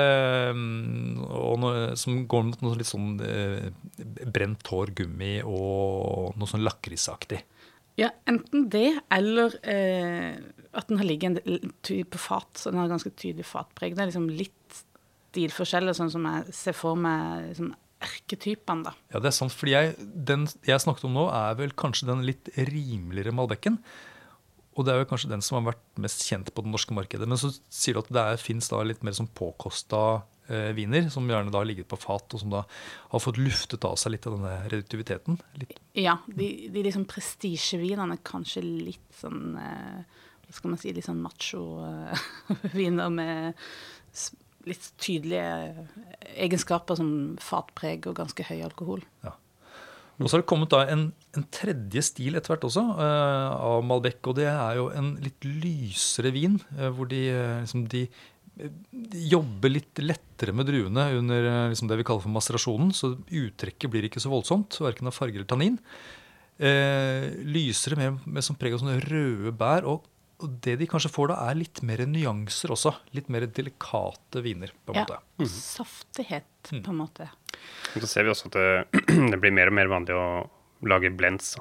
og 0.54 1.58
noe, 1.60 1.82
som 2.00 2.22
går 2.30 2.46
mot 2.48 2.64
noe 2.64 2.78
litt 2.80 2.88
sånn 2.90 3.18
eh, 3.24 3.68
brent 4.24 4.64
hår, 4.72 4.94
gummi 5.02 5.36
og 5.44 6.38
noe 6.40 6.50
sånn 6.50 6.64
lakrisaktig. 6.64 7.42
Ja, 8.00 8.08
enten 8.26 8.66
det, 8.72 8.88
eller 9.14 9.54
eh, 9.62 10.34
at 10.74 10.88
den 10.90 10.98
har 10.98 11.06
ligget 11.06 11.38
en 11.44 11.70
på 12.10 12.18
fat, 12.18 12.50
så 12.58 12.72
den 12.72 12.80
har 12.82 12.90
ganske 12.90 13.12
tydelig 13.14 13.46
fatpreg. 13.46 13.94
Det 13.94 14.02
er 14.02 14.10
liksom 14.10 14.26
litt 14.34 14.80
stilforskjeller, 15.34 15.94
sånn 15.96 16.10
som 16.10 16.26
jeg 16.30 16.54
ser 16.54 16.76
for 16.78 16.98
meg 16.98 17.50
liksom, 17.52 17.72
erketypene, 18.04 18.84
da. 18.90 18.94
Ja, 19.14 19.20
det 19.24 19.30
er 19.32 19.36
sant, 19.40 19.54
fordi 19.56 19.74
jeg, 19.74 19.94
den 20.28 20.46
jeg 20.68 20.82
snakket 20.84 21.08
om 21.08 21.16
nå, 21.16 21.26
er 21.34 21.56
vel 21.58 21.72
kanskje 21.80 22.08
den 22.12 22.22
litt 22.28 22.52
rimeligere 22.58 23.32
Malbekken. 23.34 23.80
Og 24.74 24.82
det 24.86 24.90
er 24.94 25.02
jo 25.04 25.06
kanskje 25.10 25.28
den 25.30 25.42
som 25.44 25.60
har 25.60 25.68
vært 25.72 26.00
mest 26.02 26.24
kjent 26.26 26.48
på 26.50 26.62
det 26.66 26.70
norske 26.72 26.94
markedet. 26.96 27.28
Men 27.30 27.38
så 27.38 27.52
sier 27.70 27.94
du 27.94 28.00
at 28.02 28.08
det 28.16 28.24
fins 28.42 28.72
litt 28.82 29.04
mer 29.06 29.14
sånn 29.14 29.28
påkosta 29.38 30.00
eh, 30.50 30.72
viner, 30.74 31.06
som 31.14 31.28
gjerne 31.30 31.52
da 31.54 31.60
har 31.62 31.68
ligget 31.68 31.86
på 31.92 31.98
fat, 32.02 32.26
og 32.34 32.42
som 32.42 32.50
da 32.50 32.64
har 33.12 33.22
fått 33.22 33.38
luftet 33.38 33.86
av 33.86 33.94
seg 34.02 34.16
litt 34.16 34.26
av 34.26 34.34
denne 34.34 34.56
reduktiviteten. 34.72 35.38
Litt, 35.62 35.76
Ja, 35.94 36.16
de, 36.26 36.48
de 36.74 36.82
liksom 36.88 37.06
prestisjevinene 37.06 38.18
kanskje 38.26 38.64
litt 38.66 39.14
sånn 39.20 39.54
eh, 39.62 40.02
Hva 40.48 40.56
skal 40.58 40.74
man 40.74 40.82
si, 40.82 40.90
litt 40.92 41.06
sånn 41.06 41.22
macho-viner 41.22 43.14
med 43.20 43.54
s- 44.12 44.32
litt 44.68 44.90
tydelige 45.02 45.86
egenskaper 46.34 46.98
som 46.98 47.08
fatpreg 47.42 48.06
og 48.10 48.16
ganske 48.20 48.46
høy 48.48 48.60
alkohol. 48.64 49.02
Og 50.14 50.28
så 50.28 50.36
har 50.36 50.44
det 50.44 50.50
kommet 50.50 50.70
da 50.70 50.84
en, 50.92 51.08
en 51.34 51.46
tredje 51.50 52.04
stil 52.06 52.38
etter 52.38 52.52
hvert 52.52 52.66
også, 52.68 52.84
eh, 53.02 53.48
av 53.66 53.80
Malbec. 53.82 54.20
Og 54.30 54.36
det 54.38 54.46
er 54.46 54.76
jo 54.78 54.84
en 54.94 55.08
litt 55.24 55.42
lysere 55.42 56.30
vin, 56.34 56.60
eh, 56.78 56.86
hvor 56.94 57.08
de, 57.10 57.22
eh, 57.34 57.56
liksom, 57.64 57.82
de, 57.90 58.04
de 58.54 59.24
jobber 59.26 59.74
litt 59.74 59.98
lettere 60.04 60.54
med 60.54 60.70
druene 60.70 61.08
under 61.18 61.48
eh, 61.50 61.64
liksom 61.72 61.90
det 61.90 61.98
vi 61.98 62.06
kaller 62.06 62.22
for 62.22 62.36
maserasjonen. 62.36 62.94
Så 62.94 63.16
uttrekket 63.26 63.90
blir 63.90 64.06
ikke 64.06 64.22
så 64.22 64.30
voldsomt, 64.30 64.78
verken 64.86 65.10
av 65.10 65.18
farge 65.18 65.40
eller 65.40 65.50
tannin. 65.50 65.80
eh, 66.62 67.34
lysere, 67.50 67.98
mer 67.98 68.18
med 68.24 68.46
som 68.46 68.56
preg 68.58 68.76
av 68.76 68.84
sånne 68.84 69.00
røde 69.02 69.54
bær. 69.58 69.86
Og, 69.90 70.06
og 70.42 70.56
det 70.64 70.74
de 70.80 70.86
kanskje 70.90 71.10
får 71.14 71.28
da, 71.30 71.36
er 71.50 71.54
litt 71.60 71.80
mer 71.86 72.02
nyanser 72.10 72.72
også. 72.74 72.94
Litt 73.14 73.28
mer 73.32 73.46
delikate 73.46 74.42
viner, 74.44 74.72
på 74.84 74.92
en 74.94 74.98
Ja. 74.98 75.04
måte. 75.04 75.18
Og 75.38 75.46
saftighet, 75.46 76.44
på 76.70 76.90
en 76.90 76.96
måte. 76.98 77.28
Og 77.94 78.02
Så 78.02 78.08
ser 78.10 78.24
vi 78.24 78.30
også 78.30 78.46
at 78.50 78.58
det, 78.58 79.04
det 79.32 79.40
blir 79.40 79.52
mer 79.54 79.68
og 79.70 79.76
mer 79.78 79.86
vanlig 79.92 80.16
å 80.18 80.26
lage 80.90 81.10
blends. 81.16 81.54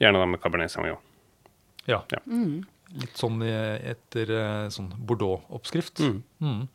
Gjerne 0.00 0.20
da 0.20 0.26
med 0.26 0.40
Cabernet 0.42 0.70
Sauvignon. 0.70 1.00
Ja. 1.86 2.02
Ja. 2.12 2.20
Litt 2.94 3.16
sånn 3.18 3.40
etter 3.42 4.30
eh, 4.30 4.68
sånn 4.70 4.92
Bordeaux-oppskrift. 5.06 6.00
Mm. 6.04 6.22
Mm. 6.40 6.68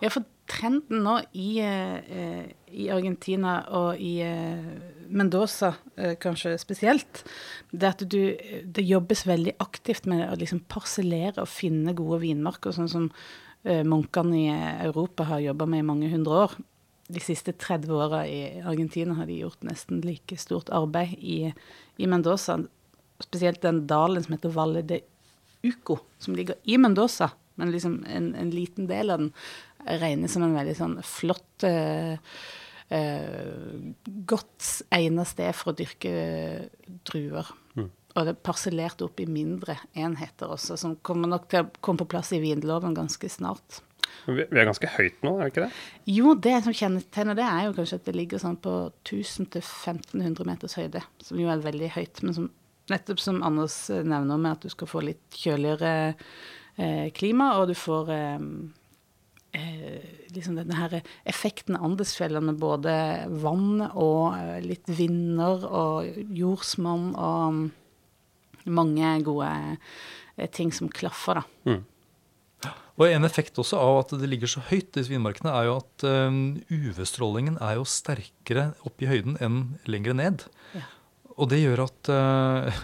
Ja, 0.00 0.08
for 0.10 0.24
trenden 0.48 1.02
nå 1.04 1.18
i, 1.36 1.58
eh, 1.60 2.44
i 2.72 2.88
Argentina 2.92 3.58
og 3.76 4.00
i 4.00 4.18
eh, 4.24 4.70
Mendoza 5.08 5.74
eh, 5.96 6.14
kanskje 6.20 6.56
spesielt, 6.60 7.22
det 7.70 7.90
at 7.92 8.04
du, 8.08 8.20
det 8.64 8.86
jobbes 8.86 9.26
veldig 9.28 9.56
aktivt 9.62 10.08
med 10.10 10.26
å 10.28 10.38
liksom 10.40 10.64
parsellere 10.70 11.44
og 11.44 11.52
finne 11.52 11.96
gode 11.96 12.22
vinmarker, 12.24 12.74
sånn 12.74 12.90
som 12.92 13.12
munkene 13.68 14.36
i 14.38 14.50
Europa 14.86 15.24
har 15.28 15.42
jobba 15.42 15.66
med 15.68 15.82
i 15.82 15.84
mange 15.84 16.08
hundre 16.12 16.36
år. 16.44 16.52
De 17.10 17.20
siste 17.20 17.52
30 17.58 17.90
åra 17.92 18.20
i 18.24 18.62
Argentina 18.62 19.16
har 19.18 19.26
de 19.28 19.40
gjort 19.40 19.66
nesten 19.66 19.98
like 20.06 20.38
stort 20.40 20.70
arbeid 20.72 21.16
i, 21.18 21.50
i 21.98 22.08
Mendoza. 22.08 22.54
Spesielt 23.20 23.60
den 23.66 23.82
dalen 23.90 24.24
som 24.24 24.36
heter 24.36 24.54
Valle 24.54 24.84
de 24.86 25.00
Uco, 25.66 25.98
som 26.22 26.38
ligger 26.38 26.56
i 26.70 26.78
Mendoza, 26.80 27.32
men 27.58 27.74
liksom 27.74 28.00
en, 28.08 28.32
en 28.38 28.52
liten 28.54 28.88
del 28.90 29.12
av 29.14 29.22
den 29.22 29.32
regnes 30.00 30.34
som 30.34 30.44
en 30.46 30.56
veldig 30.56 30.76
sånn 30.78 30.96
flott 31.06 31.66
eh, 31.66 32.16
eh, 32.94 33.78
Godt 34.28 34.68
egnet 34.94 35.30
sted 35.30 35.54
for 35.56 35.72
å 35.72 35.78
dyrke 35.78 36.12
druer. 37.08 37.50
Og 38.18 38.24
det 38.26 38.32
er 38.32 38.40
parsellert 38.42 39.02
opp 39.04 39.20
i 39.22 39.28
mindre 39.30 39.76
enheter 39.94 40.50
også, 40.50 40.78
som 40.80 40.96
kommer 41.06 41.30
nok 41.30 41.44
til 41.52 41.62
å 41.62 41.68
komme 41.84 42.02
på 42.02 42.08
plass 42.16 42.32
i 42.34 42.40
vinloven 42.42 42.96
ganske 42.96 43.30
snart. 43.30 43.82
Vi 44.26 44.42
er 44.42 44.66
ganske 44.66 44.88
høyt 44.96 45.20
nå, 45.22 45.36
er 45.36 45.46
vi 45.46 45.52
ikke 45.52 45.66
det? 45.66 45.82
Jo, 46.10 46.32
det 46.34 46.56
som 46.64 46.74
kjennetegner 46.74 47.36
det, 47.38 47.46
er 47.46 47.68
jo 47.68 47.74
kanskje 47.76 47.98
at 48.00 48.08
det 48.08 48.16
ligger 48.16 48.42
sånn 48.42 48.58
på 48.64 48.72
1000-1500 49.06 50.48
meters 50.48 50.76
høyde, 50.80 51.04
som 51.22 51.38
jo 51.40 51.52
er 51.52 51.62
veldig 51.62 51.92
høyt, 51.94 52.22
men 52.24 52.36
som 52.36 52.48
nettopp 52.90 53.20
som 53.22 53.42
Anders 53.44 53.76
nevner 53.92 54.40
med 54.40 54.56
at 54.56 54.64
du 54.64 54.72
skal 54.72 54.90
få 54.90 55.04
litt 55.04 55.38
kjøligere 55.38 55.92
klima, 57.14 57.52
og 57.58 57.70
du 57.70 57.74
får 57.74 58.12
eh, 58.14 58.42
eh, 59.58 60.06
liksom 60.34 60.58
denne 60.58 60.78
her 60.78 60.98
effekten 61.28 61.76
av 61.78 61.90
Andesfjellene, 61.90 62.54
både 62.58 62.94
vann 63.42 63.82
og 63.88 64.38
eh, 64.38 64.58
litt 64.64 64.88
vinder 64.90 65.66
og 65.68 66.18
jordsmonn 66.34 67.12
og 67.14 67.44
mm, 67.58 67.62
mange 68.78 69.14
gode 69.26 69.52
eh, 69.52 70.50
ting 70.54 70.74
som 70.74 70.90
klaffer, 70.92 71.42
da. 71.42 71.78
Og 72.98 73.06
en 73.06 73.22
effekt 73.22 73.58
også 73.62 73.78
av 73.78 73.96
at 74.00 74.12
det 74.18 74.26
ligger 74.26 74.50
så 74.50 74.60
høyt, 74.66 74.88
disse 74.90 75.06
svinmarkene 75.06 75.52
er 75.54 75.68
jo 75.68 75.76
at 75.78 76.06
eh, 76.08 76.38
UV-strålingen 76.74 77.60
er 77.62 77.78
jo 77.78 77.86
sterkere 77.86 78.72
oppe 78.88 79.06
i 79.06 79.10
høyden 79.12 79.38
enn 79.44 79.60
lenger 79.86 80.18
ned. 80.18 80.46
Ja. 80.74 80.86
Og 81.38 81.52
det 81.52 81.60
gjør 81.62 81.84
at 81.86 82.10
eh, 82.10 82.80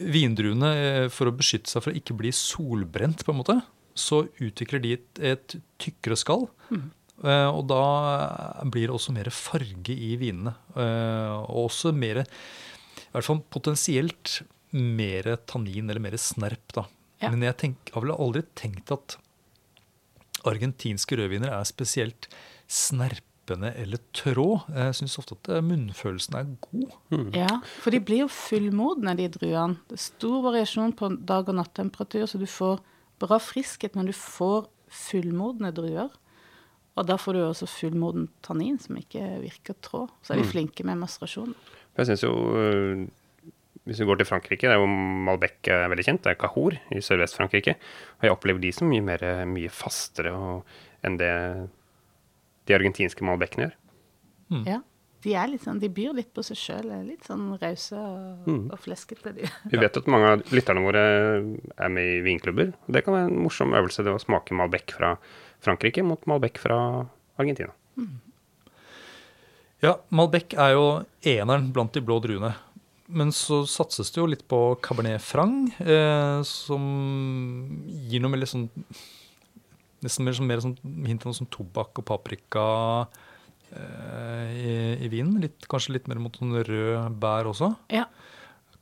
vindruene, 0.00 0.70
eh, 0.76 1.08
for 1.12 1.30
å 1.30 1.36
beskytte 1.36 1.70
seg 1.70 1.84
for 1.84 1.92
å 1.92 1.98
ikke 1.98 2.16
bli 2.18 2.32
solbrent, 2.34 3.24
på 3.24 3.32
en 3.32 3.40
måte, 3.40 3.56
så 3.96 4.24
utvikler 4.42 4.82
de 4.82 4.92
et, 4.98 5.22
et 5.34 5.56
tykkere 5.82 6.18
skall. 6.20 6.48
Mm. 6.70 6.90
og 7.24 7.62
da 7.70 7.84
blir 8.68 8.90
det 8.90 8.92
også 8.92 9.14
mer 9.16 9.30
farge 9.32 9.94
i 9.94 10.18
vinene. 10.20 10.52
Eh, 10.76 11.36
og 11.48 11.70
også 11.70 11.94
mer, 11.96 12.20
i 12.20 13.08
hvert 13.14 13.24
fall 13.24 13.40
potensielt, 13.48 14.42
mer 14.76 15.30
tannin 15.48 15.88
eller 15.88 16.02
mer 16.04 16.18
snerp, 16.20 16.74
da. 16.76 16.84
Ja. 17.22 17.30
Men 17.32 17.46
jeg 17.46 17.56
tenk, 17.62 17.94
har 17.94 18.04
vel 18.04 18.12
aldri 18.12 18.42
tenkt 18.58 18.92
at 18.92 19.16
argentinske 20.46 21.16
rødviner 21.16 21.54
er 21.56 21.64
spesielt 21.68 22.28
snerpende 23.46 23.72
eller 23.76 23.98
tråd. 24.12 24.66
Jeg 24.74 24.94
syns 24.94 25.18
ofte 25.18 25.36
at 25.36 25.48
eh, 25.56 25.62
munnfølelsen 25.62 26.34
er 26.36 26.48
god. 26.60 27.32
Ja, 27.34 27.60
for 27.80 27.90
de 27.90 28.00
blir 28.00 28.24
jo 28.24 28.28
fullmodne, 28.28 29.16
de 29.16 29.28
druene. 29.28 29.78
Det 29.88 29.96
er 29.96 30.02
stor 30.02 30.42
variasjon 30.42 30.92
på 30.96 31.10
dag- 31.26 31.48
og 31.48 31.56
nattemperatur, 31.56 32.26
så 32.26 32.38
du 32.38 32.46
får 32.46 32.80
bra 33.20 33.38
friskhet, 33.38 33.94
men 33.96 34.06
du 34.06 34.12
får 34.12 34.68
fullmodne 34.88 35.72
druer. 35.72 36.10
Og 36.96 37.06
da 37.06 37.16
får 37.16 37.34
du 37.36 37.42
også 37.44 37.66
fullmoden 37.68 38.28
tannin, 38.42 38.78
som 38.78 38.96
ikke 38.96 39.40
virker 39.42 39.74
tråd. 39.82 40.10
Så 40.22 40.32
er 40.32 40.40
de 40.40 40.48
flinke 40.48 40.84
med 40.84 40.96
masterasjon. 40.96 41.54
Jeg 41.96 42.06
synes 42.06 42.22
jo, 42.22 42.32
øh, 42.56 43.06
Hvis 43.86 44.00
vi 44.00 44.04
går 44.04 44.16
til 44.16 44.26
Frankrike, 44.26 44.66
det 44.66 44.74
er 44.74 44.80
jo 44.80 44.86
Malbec 44.86 45.68
er 45.70 45.86
veldig 45.86 46.04
kjent. 46.04 46.24
Det 46.24 46.32
er 46.32 46.40
Cahor 46.40 46.74
i 46.90 46.98
Sørvest-Frankrike. 46.98 47.76
Og 48.18 48.22
jeg 48.22 48.32
opplever 48.32 48.58
de 48.58 48.72
som 48.72 48.88
mye, 48.88 49.00
mer, 49.00 49.44
mye 49.46 49.68
fastere 49.70 50.32
og, 50.34 50.64
enn 51.04 51.16
det 51.20 51.68
de 52.66 52.76
argentinske 52.76 53.24
malbekkene 53.26 53.68
gjør. 53.68 53.80
Ja. 54.66 54.82
De 55.26 55.32
er 55.34 55.48
litt 55.50 55.64
sånn, 55.64 55.80
de 55.82 55.88
byr 55.90 56.12
litt 56.14 56.28
på 56.36 56.42
seg 56.46 56.58
sjøl. 56.60 56.90
Litt 57.06 57.26
sånn 57.26 57.48
rause 57.58 57.98
og, 57.98 58.46
og 58.46 58.76
fleskete. 58.78 59.32
De. 59.34 59.48
Vi 59.72 59.80
vet 59.80 59.98
at 59.98 60.10
mange 60.12 60.34
av 60.36 60.44
lytterne 60.54 60.84
våre 60.84 61.02
er 61.02 61.90
med 61.90 62.12
i 62.12 62.20
vinklubber. 62.26 62.70
Det 62.86 63.02
kan 63.06 63.16
være 63.16 63.32
en 63.32 63.42
morsom 63.46 63.74
øvelse 63.74 64.04
det 64.06 64.14
å 64.14 64.22
smake 64.22 64.54
Malbec 64.54 64.94
fra 64.94 65.16
Frankrike 65.64 66.04
mot 66.06 66.22
Malbec 66.30 66.60
fra 66.62 66.78
Argentina. 67.40 67.74
Ja, 69.82 69.96
Malbec 70.14 70.54
er 70.54 70.76
jo 70.76 70.86
eneren 71.26 71.72
blant 71.74 71.96
de 71.96 72.04
blå 72.04 72.20
druene. 72.22 72.54
Men 73.06 73.30
så 73.34 73.60
satses 73.70 74.10
det 74.10 74.18
jo 74.20 74.30
litt 74.30 74.46
på 74.50 74.58
Cabernet 74.82 75.22
Franc, 75.22 75.74
eh, 75.78 76.38
som 76.46 76.86
gir 77.86 78.22
noe 78.22 78.32
med 78.32 78.42
litt 78.42 78.50
sånn 78.50 78.66
Nesten 80.06 80.26
mer, 80.26 80.36
sånn, 80.38 80.48
mer 80.48 80.62
sånn 80.62 80.76
hint 81.06 81.24
av 81.24 81.32
noe 81.32 81.40
som 81.40 81.48
tobakk 81.50 82.02
og 82.02 82.06
paprika 82.08 82.66
eh, 83.74 84.52
i, 84.54 84.76
i 85.02 85.10
vinen. 85.12 85.40
Litt, 85.42 85.66
kanskje 85.70 85.96
litt 85.96 86.06
mer 86.10 86.22
mot 86.22 86.38
noen 86.40 86.62
rød 86.66 87.18
bær 87.22 87.50
også. 87.50 87.72
Ja. 87.92 88.06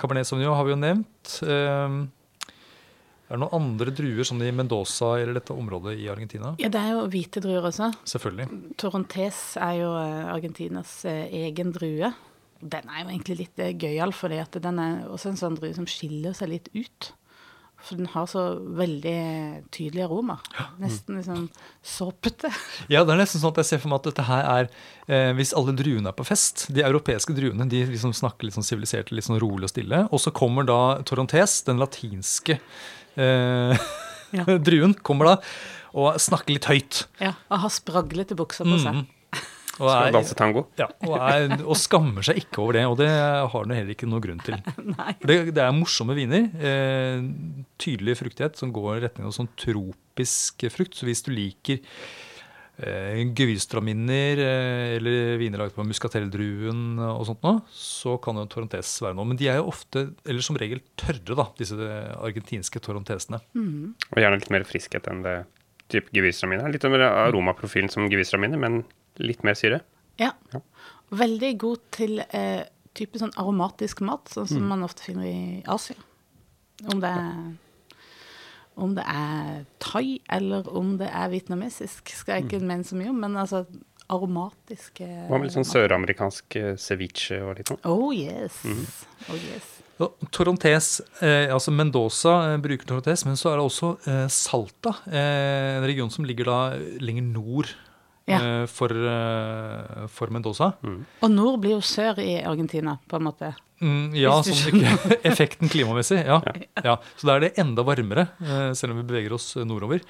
Cabernet 0.00 0.28
Sauvignon 0.28 0.58
har 0.58 0.66
vi 0.66 0.74
jo 0.74 0.82
nevnt. 0.82 1.38
Eh, 1.46 2.04
er 3.24 3.38
det 3.38 3.40
noen 3.40 3.56
andre 3.56 3.92
druer 3.96 4.26
sånn 4.28 4.42
i 4.44 4.52
Mendoza 4.52 5.14
eller 5.16 5.38
dette 5.38 5.54
området 5.56 5.96
i 5.96 6.10
Argentina? 6.12 6.52
ja, 6.60 6.68
det 6.68 6.80
er 6.80 6.92
jo 6.92 7.06
hvite 7.08 7.40
druer 7.42 7.64
også. 7.70 7.88
Selvfølgelig. 8.10 8.60
Torontes 8.80 9.40
er 9.56 9.78
jo 9.80 9.90
eh, 9.96 10.28
Argentinas 10.28 10.92
eh, 11.08 11.24
egen 11.46 11.72
drue. 11.72 12.12
Den 12.60 12.92
er 12.92 13.02
jo 13.02 13.08
egentlig 13.08 13.38
litt 13.40 13.62
eh, 13.64 13.72
gøyal, 13.72 14.12
for 14.12 14.32
den 14.34 14.80
er 14.82 15.06
også 15.08 15.32
en 15.32 15.40
sånn 15.40 15.56
drue 15.56 15.72
som 15.76 15.88
skiller 15.88 16.36
seg 16.36 16.52
litt 16.52 16.68
ut. 16.76 17.10
For 17.84 17.98
den 18.00 18.06
har 18.14 18.24
så 18.30 18.42
veldig 18.78 19.14
tydelig 19.74 20.06
aroma. 20.06 20.38
Nesten 20.80 21.18
liksom 21.20 21.46
såpete. 21.84 22.48
Ja, 22.92 23.02
det 23.04 23.12
er 23.14 23.20
nesten 23.20 23.42
sånn 23.42 23.52
at 23.52 23.60
jeg 23.62 23.68
ser 23.74 23.82
for 23.82 23.92
meg 23.92 24.00
at 24.02 24.08
dette 24.10 24.24
her 24.28 24.44
er 24.48 24.68
eh, 25.06 25.30
Hvis 25.36 25.52
alle 25.56 25.72
druene 25.76 26.10
er 26.10 26.16
på 26.16 26.24
fest 26.26 26.66
De 26.74 26.82
europeiske 26.84 27.32
druene 27.36 27.66
de 27.70 27.82
liksom 27.88 28.12
snakker 28.16 28.48
litt 28.48 28.56
sånn 28.56 28.66
sivilisert, 28.66 29.12
litt 29.12 29.26
sånn 29.28 29.40
rolig 29.42 29.68
og 29.68 29.72
stille. 29.74 30.02
Og 30.10 30.20
så 30.24 30.32
kommer 30.34 30.66
da 30.68 30.80
Torontes, 31.06 31.60
den 31.68 31.80
latinske 31.82 32.58
eh, 33.16 33.76
Ja. 34.34 34.44
druen, 34.68 34.96
kommer 35.04 35.34
da 35.34 35.36
og 35.94 36.16
snakker 36.18 36.56
litt 36.56 36.66
høyt. 36.66 37.04
Ja, 37.22 37.36
Og 37.54 37.60
har 37.62 37.70
spraglete 37.70 38.34
bukser 38.34 38.66
på 38.66 38.80
seg. 38.82 38.96
Mhm. 38.96 39.04
Og, 39.80 39.88
Skal 39.90 40.08
er, 40.08 40.14
danse 40.14 40.36
tango. 40.38 40.66
ja, 40.78 40.86
og, 41.02 41.14
er, 41.18 41.56
og 41.64 41.78
skammer 41.78 42.22
seg 42.26 42.38
ikke 42.44 42.60
over 42.62 42.76
det. 42.78 42.84
Og 42.86 42.98
det 43.00 43.08
har 43.10 43.64
den 43.66 43.74
heller 43.74 43.96
ikke 43.96 44.10
noe 44.10 44.22
grunn 44.22 44.42
til. 44.44 44.60
For 45.22 45.30
det, 45.30 45.38
det 45.56 45.64
er 45.64 45.74
morsomme 45.74 46.14
viner. 46.18 46.46
Eh, 46.54 47.24
tydelig 47.82 48.20
fruktighet 48.20 48.60
som 48.60 48.74
går 48.74 49.00
i 49.00 49.02
retning 49.08 49.26
av 49.26 49.34
sånn 49.34 49.50
tropisk 49.58 50.68
frukt. 50.70 50.94
Så 51.00 51.08
hvis 51.10 51.24
du 51.26 51.32
liker 51.34 51.82
eh, 52.78 53.24
gewürztraminer 53.34 54.44
eh, 54.46 54.94
eller 55.00 55.42
viner 55.42 55.64
laget 55.64 55.74
på 55.74 55.88
muskatelldruen, 55.90 56.86
og 57.10 57.26
sånt 57.32 57.42
noe, 57.42 57.66
så 57.74 58.14
kan 58.22 58.38
jo 58.38 58.46
Torontes 58.54 58.94
være 59.02 59.18
noe. 59.18 59.32
Men 59.32 59.42
de 59.42 59.50
er 59.50 59.58
jo 59.58 59.68
ofte, 59.74 60.06
eller 60.22 60.46
som 60.46 60.60
regel, 60.60 60.84
tørre, 61.00 61.34
da, 61.34 61.50
disse 61.58 61.92
argentinske 62.22 62.78
Torontesene. 62.84 63.42
Og 63.58 64.22
gjerne 64.22 64.38
litt 64.38 64.54
mer 64.54 64.70
friskhet 64.70 65.10
enn 65.10 65.26
det 65.26 65.40
type 65.90 66.14
gewürztraminer. 66.14 66.70
Litt 66.70 66.86
mer 66.94 67.10
aromaprofilen 67.10 67.90
som 67.92 68.06
gewürztraminer, 68.06 68.60
men 68.62 68.84
litt 69.22 69.44
mer 69.46 69.58
syre. 69.58 69.82
Ja. 70.20 70.32
Ja. 70.54 70.62
Veldig 71.14 71.52
god 71.62 71.84
til 71.94 72.22
eh, 72.24 72.64
type 72.94 73.20
sånn 73.20 73.34
aromatisk 73.38 74.02
mat, 74.06 74.30
sånn 74.32 74.48
som 74.50 74.66
man 74.70 74.86
ofte 74.86 75.06
finner 75.06 75.28
i 75.28 75.62
Asia. 75.70 75.98
Om 76.90 77.02
det 77.02 77.10
er 77.10 77.36
om 78.74 78.94
det 78.96 79.04
er 79.06 79.64
thai 79.78 80.18
eller 80.34 80.66
om 80.66 80.96
det 80.98 81.06
er 81.06 81.30
vietnamesisk, 81.30 82.10
skal 82.10 82.40
jeg 82.40 82.48
ikke 82.48 82.66
mene 82.66 82.86
så 82.86 82.98
mye 82.98 83.12
om, 83.12 83.20
men 83.22 83.36
altså 83.38 83.62
aromatiske 84.10 85.06
Hva 85.30 85.38
med 85.38 85.46
litt 85.46 85.54
sånn 85.54 85.68
søramerikansk 85.68 86.56
eh, 86.60 86.74
ceviche 86.80 87.38
og 87.40 87.54
litt 87.58 87.70
sånn? 87.70 87.80
Oh 87.88 88.10
yes. 88.12 88.58
Oh 89.30 89.38
yes. 89.38 89.70
Torontes, 90.34 90.98
eh, 91.22 91.46
altså 91.54 91.72
Mendoza 91.72 92.34
eh, 92.50 92.58
bruker 92.60 92.90
Torontes, 92.90 93.24
men 93.28 93.38
så 93.40 93.52
er 93.52 93.60
det 93.60 93.64
også 93.68 93.92
eh, 94.10 94.26
Salta, 94.32 94.96
eh, 95.06 95.78
en 95.78 95.86
region 95.86 96.12
som 96.12 96.26
ligger 96.28 96.50
da 96.50 96.58
lenger 97.00 97.30
nord 97.30 97.72
Ja. 98.30 98.38
eh, 98.40 98.66
for, 98.70 98.88
eh, 98.88 100.06
for 100.08 100.32
Mendoza. 100.32 100.70
Og 100.84 101.30
nord 101.32 101.60
blir 101.60 101.76
jo 101.76 101.82
sør 101.84 102.20
i 102.22 102.38
Argentina, 102.40 102.96
på 103.08 103.18
en 103.20 103.26
måte. 103.26 103.50
Mm, 103.84 104.14
ja, 104.16 104.38
sånn 104.46 104.78
ikke 104.80 105.18
effekten 105.30 105.68
klimamessig. 105.68 106.22
Ja. 106.24 106.38
ja. 106.84 106.96
Så 107.18 107.28
da 107.28 107.36
er 107.36 107.48
det 107.48 107.52
enda 107.60 107.84
varmere, 107.84 108.28
eh, 108.40 108.70
selv 108.78 108.94
om 108.94 109.02
vi 109.02 109.08
beveger 109.12 109.34
oss 109.36 109.52
nordover. 109.60 110.00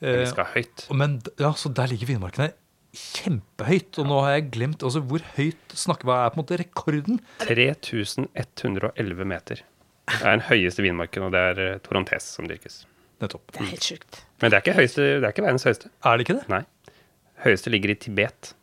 Men 0.00 0.12
Eh, 0.12 0.18
vi 0.20 0.26
skal 0.28 0.44
høyt. 0.52 0.82
Men 0.92 1.14
ja, 1.40 1.54
så 1.56 1.70
der 1.72 1.88
ligger 1.88 2.10
villmarkene 2.10 2.50
kjempehøyt. 2.96 3.96
Og 4.02 4.08
nå 4.10 4.18
har 4.24 4.34
jeg 4.36 4.50
glemt 4.56 4.84
altså, 4.84 5.00
hvor 5.04 5.24
høyt 5.36 5.72
snakker 5.76 6.08
Hva 6.08 6.18
er 6.24 6.34
på 6.34 6.36
en 6.38 6.42
måte 6.44 6.58
rekorden? 6.60 7.20
3111 7.44 9.24
meter. 9.28 9.62
Det 10.06 10.20
er 10.20 10.36
den 10.36 10.44
høyeste 10.46 10.84
vinmarken, 10.84 11.26
og 11.26 11.32
det 11.34 11.42
er 11.50 11.80
Torontes 11.84 12.28
som 12.36 12.46
dyrkes. 12.46 12.84
Nettopp. 13.22 13.48
Det 13.56 13.62
er 13.64 13.70
helt 13.72 13.88
sjukt. 13.88 14.20
Men 14.42 14.52
det 14.52 14.58
er 14.58 14.64
ikke, 14.64 14.76
høyeste, 14.76 15.04
det 15.16 15.24
er 15.24 15.32
ikke 15.32 15.46
verdens 15.46 15.64
høyeste. 15.66 15.90
Er 16.04 16.18
det 16.18 16.26
ikke 16.26 16.36
det? 16.38 16.48
Nei. 16.52 16.62
Høyeste 17.44 17.68
ligger 17.72 17.90
i 17.92 17.98
Tibet 18.00 18.54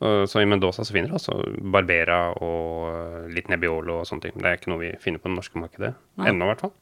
Så 0.02 0.40
i 0.42 0.46
Mendoza 0.50 0.82
så 0.82 0.94
finner 0.94 1.12
du 1.12 1.14
også 1.14 1.34
Barbera 1.70 2.32
og 2.42 2.86
eh, 2.90 3.26
litt 3.36 3.46
Nebbiolo 3.52 4.00
og 4.00 4.06
sånne 4.08 4.24
ting. 4.24 4.32
Det 4.34 4.48
er 4.48 4.56
ikke 4.58 4.72
noe 4.72 4.80
vi 4.80 4.88
finner 5.02 5.22
på 5.22 5.30
det 5.30 5.36
norske 5.36 5.60
markedet. 5.62 5.92
Ennå, 6.18 6.48
i 6.48 6.50
hvert 6.50 6.64
fall. 6.64 6.72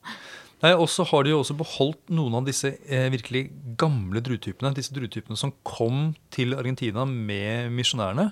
Nei, 0.60 0.72
Og 0.76 0.88
så 0.92 1.04
har 1.08 1.24
de 1.24 1.32
jo 1.32 1.40
også 1.40 1.56
beholdt 1.56 2.12
noen 2.12 2.36
av 2.40 2.48
disse 2.48 2.74
eh, 2.84 3.08
virkelig 3.12 3.46
gamle 3.80 4.20
druetypene. 4.24 4.72
Disse 4.76 4.92
druetypene 4.96 5.38
som 5.40 5.52
kom 5.68 6.14
til 6.32 6.56
Argentina 6.56 7.06
med 7.08 7.72
misjonærene. 7.76 8.30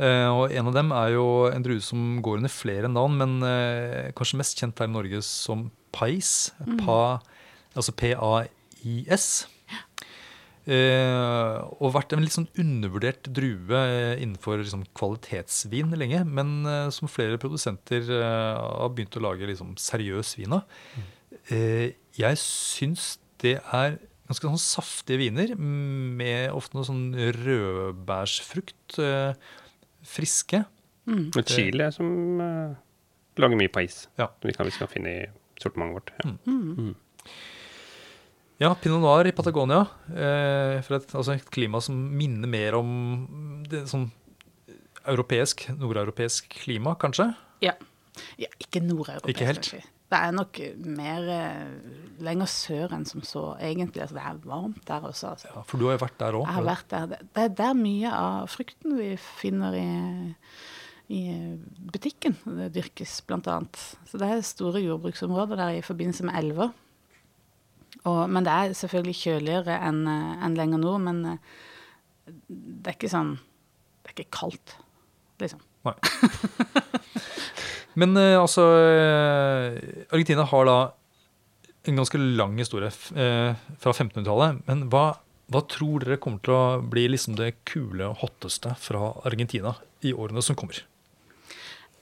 Eh, 0.00 0.28
og 0.32 0.54
En 0.56 0.70
av 0.70 0.76
dem 0.78 0.92
er 0.96 1.14
jo 1.18 1.26
en 1.50 1.64
drue 1.64 1.84
som 1.84 2.20
går 2.24 2.40
under 2.40 2.52
flere 2.52 2.88
navn, 2.92 3.18
men 3.20 3.36
eh, 3.44 4.12
kanskje 4.16 4.40
mest 4.40 4.60
kjent 4.60 4.80
her 4.80 4.88
i 4.88 4.94
Norge 4.94 5.20
som 5.26 5.68
Pais. 5.92 6.52
Pa, 6.80 7.20
altså 7.74 7.94
P-A-I-S. 7.96 9.30
Eh, 10.70 11.56
og 11.80 11.94
vært 11.96 12.12
en 12.12 12.22
litt 12.22 12.34
sånn 12.34 12.50
undervurdert 12.60 13.30
drue 13.32 13.78
eh, 13.80 14.20
innenfor 14.20 14.60
liksom, 14.60 14.84
kvalitetsvin 14.98 15.94
lenge. 15.98 16.20
Men 16.28 16.52
uh, 16.68 16.90
som 16.94 17.10
flere 17.10 17.40
produsenter 17.40 18.04
uh, 18.12 18.60
har 18.84 18.92
begynt 18.94 19.16
å 19.18 19.24
lage 19.24 19.48
liksom, 19.48 19.72
seriøs 19.80 20.36
vin 20.38 20.58
av. 20.58 20.76
Eh, 21.50 21.96
jeg 22.18 22.40
syns 22.42 23.14
det 23.42 23.56
er 23.58 23.96
ganske 24.28 24.46
sånn 24.46 24.62
saftige 24.62 25.22
viner 25.24 25.56
med 25.58 26.52
ofte 26.54 26.76
noe 26.76 26.86
sånn 26.86 27.06
rødbærsfrukt. 27.40 29.00
Friske. 30.06 30.62
Og 31.10 31.40
Chile 31.50 31.88
som 31.94 32.38
lager 33.40 33.58
mye 33.58 33.72
pais. 33.72 34.04
Ja. 34.20 34.28
Vi 34.44 34.54
kan, 34.54 34.68
vi 34.68 34.76
skal 34.76 34.90
finne 34.92 35.14
i 35.16 35.24
sortimentet 35.58 35.96
vårt. 35.96 36.12
Ja. 36.20 36.92
Ja, 38.60 38.74
pinot 38.76 39.00
noir 39.00 39.24
i 39.24 39.32
Patagonia. 39.32 39.86
Eh, 40.12 40.80
for 40.84 40.98
et, 40.98 41.12
altså 41.16 41.32
et 41.32 41.46
klima 41.52 41.80
som 41.80 41.96
minner 41.96 42.50
mer 42.50 42.76
om 42.76 42.90
det, 43.70 43.86
sånn 43.88 44.10
europeisk, 45.08 45.64
nordeuropeisk 45.78 46.50
klima, 46.60 46.92
kanskje. 47.00 47.30
Ja. 47.64 47.72
ja 48.36 48.50
ikke 48.60 48.82
nordeuropeisk, 48.84 49.32
Ikke 49.32 49.48
helt. 49.48 49.64
Kanskje. 49.64 49.96
Det 50.10 50.18
er 50.18 50.34
nok 50.34 50.58
mer 50.98 51.28
eh, 51.30 51.94
lenger 52.26 52.50
sør 52.50 52.92
enn 52.96 53.06
som 53.06 53.22
så, 53.24 53.44
egentlig. 53.62 54.02
Altså, 54.02 54.18
det 54.18 54.26
er 54.26 54.42
varmt 54.42 54.82
der 54.88 55.08
også. 55.08 55.30
Altså. 55.36 55.48
Ja, 55.54 55.62
for 55.70 55.80
du 55.80 55.86
har 55.86 55.96
jo 55.96 56.02
vært 56.02 56.18
der 56.20 56.38
òg. 56.40 56.44
Jeg 56.44 56.56
har 56.58 56.66
vært 56.66 56.92
der. 56.92 57.08
Det- 57.14 57.44
er 57.46 57.56
der 57.62 57.74
mye 57.78 58.12
av 58.18 58.50
frukten 58.50 58.98
vi 58.98 59.08
finner 59.16 59.78
i, 59.78 59.88
i 61.14 61.22
butikken. 61.94 62.36
Det 62.44 62.72
dyrkes 62.76 63.22
annet. 63.30 63.80
Så 64.10 64.18
det 64.20 64.28
er 64.28 64.44
store 64.44 64.84
jordbruksområder 64.84 65.56
der 65.62 65.78
i 65.78 65.86
forbindelse 65.86 66.28
med 66.28 66.42
elver. 66.42 66.74
Og, 68.08 68.20
men 68.32 68.46
det 68.46 68.52
er 68.54 68.76
selvfølgelig 68.76 69.16
kjøligere 69.18 69.80
enn 69.88 70.04
en 70.08 70.56
lenger 70.56 70.80
nord. 70.80 71.02
Men 71.04 71.24
eh, 71.34 71.58
det 72.26 72.92
er 72.92 72.96
ikke 72.96 73.12
sånn 73.12 73.34
Det 74.00 74.12
er 74.12 74.16
ikke 74.16 74.38
kaldt, 74.38 74.76
liksom. 75.42 75.60
Nei. 75.88 75.96
Men 78.00 78.16
eh, 78.16 78.38
altså 78.38 78.64
eh, 78.78 79.78
Argentina 80.12 80.44
har 80.46 80.68
da 80.68 80.78
en 81.88 81.98
ganske 81.98 82.20
lang 82.20 82.58
historie 82.60 82.90
eh, 82.90 83.56
fra 83.80 83.94
1500-tallet. 83.94 84.62
Men 84.68 84.86
hva, 84.92 85.04
hva 85.50 85.64
tror 85.70 86.04
dere 86.04 86.20
kommer 86.22 86.42
til 86.44 86.54
å 86.56 86.64
bli 86.92 87.08
liksom 87.10 87.38
det 87.40 87.54
kule 87.68 88.12
og 88.12 88.20
hotteste 88.22 88.76
fra 88.80 89.14
Argentina 89.28 89.74
i 90.06 90.14
årene 90.14 90.44
som 90.44 90.58
kommer? 90.58 90.84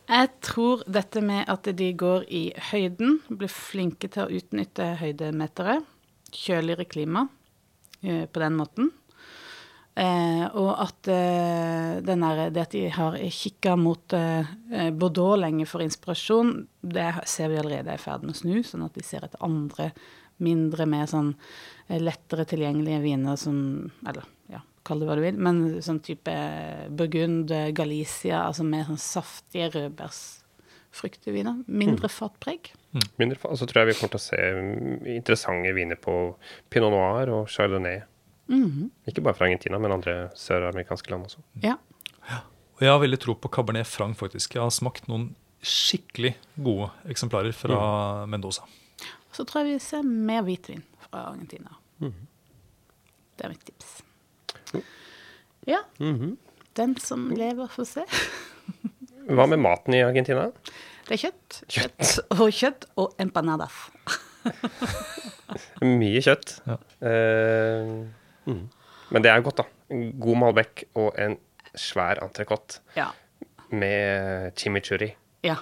Jeg 0.09 0.29
tror 0.41 0.83
dette 0.89 1.21
med 1.21 1.45
at 1.53 1.69
de 1.77 1.89
går 2.01 2.25
i 2.33 2.47
høyden, 2.71 3.19
blir 3.29 3.51
flinke 3.53 4.09
til 4.09 4.25
å 4.25 4.39
utnytte 4.39 4.95
høydemetere, 5.03 5.83
kjøligere 6.33 6.89
klima 6.89 7.27
eh, 8.01 8.25
på 8.25 8.41
den 8.41 8.57
måten. 8.57 8.89
Eh, 9.99 10.45
og 10.55 10.71
at, 10.79 11.09
eh, 11.11 11.99
der, 12.07 12.43
det 12.55 12.63
at 12.63 12.75
de 12.77 12.85
har 12.95 13.17
kikka 13.35 13.75
mot 13.77 14.15
eh, 14.15 14.47
Bordeaux 14.95 15.41
lenge 15.41 15.67
for 15.67 15.83
inspirasjon, 15.83 16.53
det 16.81 17.09
ser 17.27 17.51
vi 17.51 17.59
allerede 17.59 17.91
er 17.91 17.99
i 17.99 18.03
ferd 18.05 18.23
med 18.23 18.37
å 18.37 18.39
snu, 18.39 18.61
sånn 18.63 18.87
at 18.87 18.95
de 18.95 19.03
ser 19.03 19.27
etter 19.27 19.43
andre, 19.43 19.91
mindre, 20.45 20.87
mer 20.87 21.09
sånn 21.11 21.33
lettere 21.91 22.47
tilgjengelige 22.47 23.01
viner 23.03 23.41
som 23.41 23.59
Eller 24.07 24.29
ja, 24.53 24.61
kall 24.89 25.03
det 25.03 25.09
hva 25.11 25.17
du 25.19 25.23
vil, 25.25 25.39
men 25.45 25.63
sånn 25.85 26.01
type 26.05 26.35
Burgund, 26.97 27.53
eh, 27.55 27.71
Galicia, 27.77 28.43
altså 28.49 28.65
mer 28.67 28.87
sånn 28.89 28.99
saftige 29.01 29.69
rødbærsfruktviner. 29.77 31.63
Mindre 31.69 32.09
fatpreg. 32.13 32.73
Mindre, 33.21 33.37
fa- 33.39 33.51
og 33.53 33.59
så 33.61 33.69
tror 33.69 33.83
jeg 33.85 33.93
vi 33.93 33.99
kommer 34.01 34.15
til 34.17 34.21
å 34.23 34.27
se 34.27 34.39
mm, 34.57 35.07
interessante 35.15 35.75
viner 35.77 36.01
på 36.01 36.15
pinot 36.73 36.93
noir 36.95 37.31
og 37.37 37.51
chardonnay. 37.53 38.01
Ikke 38.49 39.21
bare 39.21 39.37
fra 39.37 39.45
Argentina, 39.45 39.77
men 39.79 39.93
andre 39.99 40.31
søramerikanske 40.41 41.13
land 41.13 41.27
også. 41.29 41.43
Ja. 41.63 41.75
Og 42.79 42.85
jeg 42.87 42.93
har 42.95 43.01
veldig 43.03 43.19
tro 43.21 43.35
på 43.37 43.51
Cabernet 43.53 43.87
Franc, 43.91 44.17
faktisk. 44.17 44.55
Jeg 44.57 44.63
har 44.63 44.71
smakt 44.73 45.09
noen 45.11 45.33
skikkelig 45.61 46.31
gode 46.63 46.89
eksemplarer 47.11 47.53
fra 47.53 48.25
Mendoza. 48.31 48.63
Så 49.35 49.45
tror 49.45 49.67
jeg 49.67 49.75
vi 49.75 49.81
ser 49.83 50.07
mer 50.07 50.45
hvitvin 50.47 50.81
fra 51.05 51.27
Argentina. 51.33 51.75
Det 52.01 53.45
er 53.45 53.53
mitt 53.53 53.67
tips. 53.69 53.99
Ja. 55.69 55.83
Den 56.79 56.95
som 57.03 57.29
lever, 57.37 57.69
får 57.73 57.89
se. 57.91 58.05
Hva 59.29 59.45
med 59.51 59.61
maten 59.61 59.97
i 59.97 60.03
Argentina? 60.05 60.47
Det 61.09 61.17
er 61.17 61.23
kjøtt. 61.27 61.59
Kjøtt 61.73 62.15
og 62.37 62.49
kjøtt 62.55 62.87
og 63.01 63.15
empanadas. 63.21 63.77
Mye 65.85 66.23
kjøtt. 66.25 66.59
Ja. 66.69 66.77
Uh, 67.05 68.07
mm. 68.49 68.65
Men 69.13 69.25
det 69.25 69.33
er 69.33 69.45
godt, 69.45 69.63
da. 69.63 69.69
God 70.21 70.41
Malbec 70.43 70.85
og 71.01 71.17
en 71.21 71.39
svær 71.79 72.21
entrecôte 72.25 72.81
Ja. 72.97 73.11
med 73.71 74.53
chimichurri. 74.57 75.13
Ja. 75.45 75.57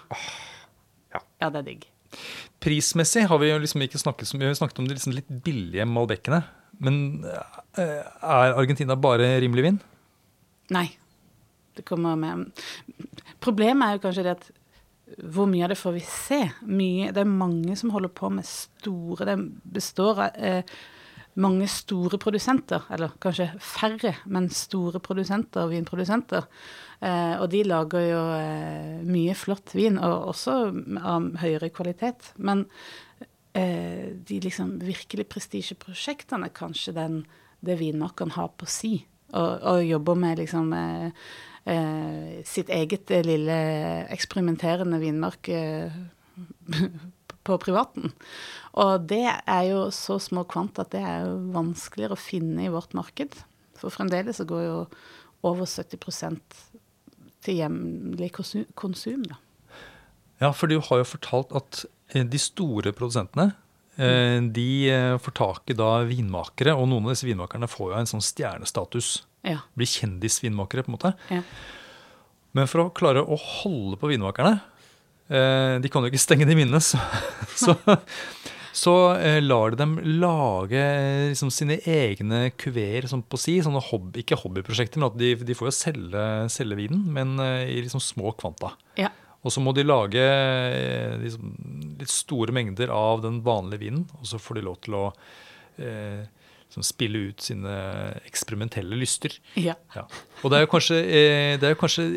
ja. 1.14 1.20
ja, 1.40 1.50
det 1.50 1.60
er 1.60 1.66
digg. 1.66 1.86
Prismessig 2.62 3.26
har 3.28 3.38
vi 3.42 3.50
jo 3.50 3.58
liksom 3.62 3.82
ikke 3.84 4.00
snakket 4.00 4.30
så 4.30 4.38
mye. 4.38 4.48
Vi 4.48 4.54
har 4.54 4.60
snakket 4.60 4.80
om 4.82 4.88
de 4.88 4.96
liksom 4.96 5.14
litt 5.14 5.28
billige 5.44 5.86
Malbecene. 5.86 6.42
Men 6.82 7.24
eh, 7.28 8.02
er 8.02 8.56
Argentina 8.56 8.96
bare 8.98 9.36
rimelig 9.42 9.66
vin? 9.66 9.78
Nei. 10.74 10.88
Det 11.76 11.84
kommer 11.84 12.16
med 12.16 12.62
Problemet 13.44 13.84
er 13.84 13.96
jo 13.96 14.04
kanskje 14.06 14.24
det 14.24 14.36
at 14.38 14.46
hvor 15.22 15.46
mye 15.46 15.62
av 15.62 15.70
det 15.70 15.78
får 15.78 15.94
vi 15.94 16.02
se? 16.02 16.40
Mye, 16.66 17.12
det 17.14 17.22
er 17.22 17.30
mange 17.30 17.76
som 17.78 17.92
holder 17.94 18.10
på 18.10 18.30
med 18.34 18.46
store 18.48 19.28
Det 19.28 19.36
består 19.76 20.22
av 20.24 20.40
eh, 20.42 20.76
mange 21.36 21.68
store 21.68 22.18
produsenter, 22.20 22.86
eller 22.92 23.12
kanskje 23.20 23.50
færre, 23.60 24.14
men 24.32 24.48
store 24.52 25.00
produsenter, 25.04 25.68
vinprodusenter. 25.68 26.46
Eh, 27.04 27.34
og 27.36 27.50
de 27.52 27.62
lager 27.66 28.06
jo 28.06 28.22
eh, 28.38 29.02
mye 29.04 29.34
flott 29.36 29.74
vin, 29.76 29.98
og 30.00 30.30
også 30.32 30.56
av 31.02 31.28
høyere 31.42 31.70
kvalitet. 31.76 32.32
Men 32.40 32.64
eh, 33.52 34.16
de 34.16 34.40
liksom 34.42 34.78
virkelig 34.80 35.28
prestisjeprosjektene, 35.32 36.50
kanskje 36.56 36.96
den, 36.96 37.20
det 37.60 37.78
vinmakeren 37.82 38.32
har 38.38 38.54
på 38.56 38.68
si, 38.70 38.96
og, 39.34 39.50
og 39.62 39.82
jobber 39.86 40.18
med 40.18 40.40
liksom 40.42 40.72
eh, 40.76 41.26
eh, 41.72 42.38
sitt 42.46 42.70
eget 42.72 43.10
eh, 43.10 43.24
lille 43.26 43.58
eksperimenterende 44.14 45.00
vinmark 45.02 45.50
på 47.46 47.58
privaten. 47.62 48.14
Og 48.76 49.06
det 49.08 49.24
er 49.26 49.62
jo 49.70 49.86
så 49.94 50.18
små 50.22 50.44
kvant 50.48 50.78
at 50.82 50.92
det 50.92 51.02
er 51.02 51.26
jo 51.26 51.36
vanskeligere 51.54 52.16
å 52.16 52.20
finne 52.20 52.66
i 52.66 52.72
vårt 52.72 52.96
marked. 52.98 53.38
For 53.76 53.92
fremdeles 53.92 54.40
så 54.40 54.48
går 54.48 54.64
jo 54.66 54.78
over 55.46 55.68
70 55.68 56.40
til 57.46 57.60
hjemlig 57.60 58.32
konsum, 58.34 59.26
da. 59.28 59.38
Ja, 60.42 60.50
for 60.52 60.68
du 60.68 60.80
har 60.84 61.00
jo 61.00 61.08
fortalt 61.08 61.54
at 61.56 61.84
eh, 62.12 62.26
de 62.26 62.40
store 62.40 62.92
produsentene 62.96 63.50
eh, 63.52 63.62
de 63.96 64.68
eh, 64.92 65.14
får 65.22 65.36
tak 65.38 65.72
i 65.72 65.76
da 65.78 66.02
vinmakere, 66.08 66.74
og 66.76 66.88
noen 66.90 67.08
av 67.08 67.14
disse 67.14 67.28
vinmakerne 67.28 67.68
får 67.70 67.92
jo 67.92 67.98
en 68.00 68.10
sånn 68.10 68.24
stjernestatus. 68.24 69.10
Ja. 69.46 69.62
Blir 69.78 69.88
kjendisvinmakere, 69.88 70.84
på 70.84 70.92
en 70.92 70.96
måte. 70.98 71.12
Ja. 71.32 71.42
Men 72.56 72.68
for 72.70 72.86
å 72.86 72.90
klare 72.96 73.24
å 73.24 73.36
holde 73.36 73.98
på 74.00 74.08
vinmakerne 74.08 74.54
De 75.28 75.90
kan 75.92 76.04
jo 76.04 76.08
ikke 76.08 76.22
stenge 76.22 76.46
dem 76.48 76.60
inne, 76.62 76.78
så, 76.80 77.00
så, 77.64 77.74
så 78.76 78.94
eh, 79.16 79.38
lar 79.42 79.72
de 79.72 79.80
dem 79.80 79.96
lage 80.20 80.82
liksom, 81.32 81.50
sine 81.54 81.78
egne 81.88 82.50
kuveer 82.60 83.08
sånn 83.08 83.24
på 83.24 83.40
si. 83.40 83.56
Sånne 83.64 83.82
hobby, 83.88 84.22
ikke 84.22 84.38
hobbyprosjekter, 84.42 85.00
men 85.00 85.08
at 85.08 85.16
de, 85.20 85.32
de 85.48 85.56
får 85.56 85.70
jo 85.70 85.76
selge, 85.78 86.24
selge 86.52 86.78
vinen, 86.78 87.06
men 87.16 87.36
eh, 87.42 87.72
i 87.72 87.78
liksom 87.80 88.02
små 88.04 88.34
kvanta. 88.36 88.74
Ja. 89.00 89.12
Og 89.46 89.52
så 89.54 89.62
må 89.62 89.72
de 89.76 89.84
lage 89.86 90.22
eh, 90.22 91.12
liksom, 91.22 91.52
litt 92.00 92.12
store 92.12 92.54
mengder 92.56 92.90
av 92.94 93.22
den 93.22 93.38
vanlige 93.46 93.84
vinen, 93.84 94.06
og 94.18 94.26
så 94.26 94.40
får 94.42 94.58
de 94.58 94.64
lov 94.66 94.80
til 94.82 94.96
å 94.98 95.04
eh, 95.78 96.24
liksom 96.66 96.86
spille 96.86 97.28
ut 97.28 97.46
sine 97.46 97.76
eksperimentelle 98.26 98.98
lyster. 98.98 99.36
Ja. 99.54 99.76
Ja. 99.94 100.08
Og 100.42 100.50
det 100.52 100.60
er 100.64 100.72
kanskje, 100.72 100.98
eh, 101.04 101.52
det 101.60 101.70
er 101.70 101.76
jo 101.76 101.82
kanskje 101.84 102.08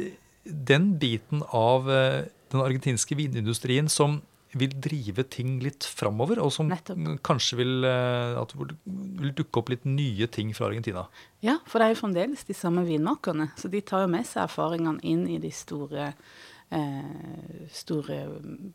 den 0.44 0.96
biten 1.02 1.46
av 1.54 1.92
eh, 1.94 2.26
den 2.50 2.66
argentinske 2.66 3.18
vinindustrien 3.20 3.92
som 3.94 4.24
vil 4.58 4.72
drive 4.82 5.24
ting 5.30 5.60
litt 5.62 5.86
framover, 5.86 6.40
og 6.42 6.50
som 6.54 6.70
Nettopp. 6.72 6.98
kanskje 7.22 7.60
vil, 7.60 7.86
at 7.86 8.56
vil 8.58 9.34
dukke 9.38 9.62
opp 9.62 9.70
litt 9.70 9.86
nye 9.86 10.26
ting 10.34 10.56
fra 10.58 10.72
Argentina. 10.72 11.06
Ja, 11.46 11.60
for 11.70 11.78
det 11.78 11.86
er 11.86 11.94
jo 11.94 12.00
fremdeles 12.02 12.48
de 12.48 12.56
samme 12.58 12.82
vinmakerne. 12.88 13.52
Så 13.62 13.70
de 13.70 13.82
tar 13.86 14.08
jo 14.08 14.12
med 14.12 14.26
seg 14.26 14.48
erfaringene 14.48 15.04
inn 15.06 15.28
i 15.30 15.38
de 15.42 15.52
store, 15.54 16.08
eh, 16.10 16.48
store 17.74 18.20
mm, 18.30 18.68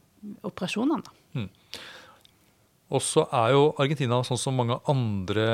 operasjonene. 0.49 1.13
Mm. 1.39 1.51
Og 2.95 3.03
så 3.03 3.25
er 3.35 3.55
jo 3.55 3.69
Argentina 3.81 4.21
sånn 4.27 4.41
som 4.41 4.59
mange 4.59 4.77
andre 4.91 5.47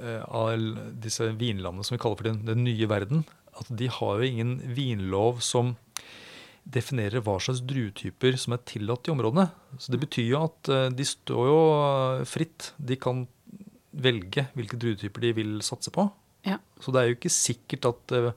eh, 0.00 0.22
av 0.24 0.54
disse 0.98 1.28
vinlandene 1.38 1.84
som 1.86 1.94
vi 1.94 2.00
kaller 2.02 2.18
for 2.18 2.30
den, 2.30 2.40
den 2.48 2.64
nye 2.64 2.88
verden, 2.90 3.26
at 3.58 3.68
de 3.74 3.90
har 3.92 4.18
jo 4.18 4.28
ingen 4.28 4.56
vinlov 4.74 5.42
som 5.44 5.74
definerer 6.68 7.22
hva 7.24 7.38
slags 7.40 7.62
druetyper 7.64 8.36
som 8.40 8.54
er 8.56 8.64
tillatt 8.68 9.08
i 9.08 9.12
områdene. 9.12 9.48
Så 9.80 9.92
det 9.92 10.00
betyr 10.02 10.30
jo 10.32 10.44
at 10.48 10.72
eh, 10.72 10.86
de 10.94 11.06
står 11.06 11.50
jo 11.50 11.58
eh, 11.74 12.24
fritt. 12.28 12.72
De 12.76 12.98
kan 13.00 13.26
velge 13.98 14.48
hvilke 14.56 14.78
druetyper 14.80 15.28
de 15.28 15.34
vil 15.38 15.54
satse 15.66 15.92
på. 15.94 16.06
Ja. 16.48 16.58
Så 16.80 16.94
det 16.94 17.02
er 17.02 17.10
jo 17.10 17.18
ikke 17.18 17.34
sikkert 17.34 17.88
at, 17.90 18.16
eh, 18.16 18.30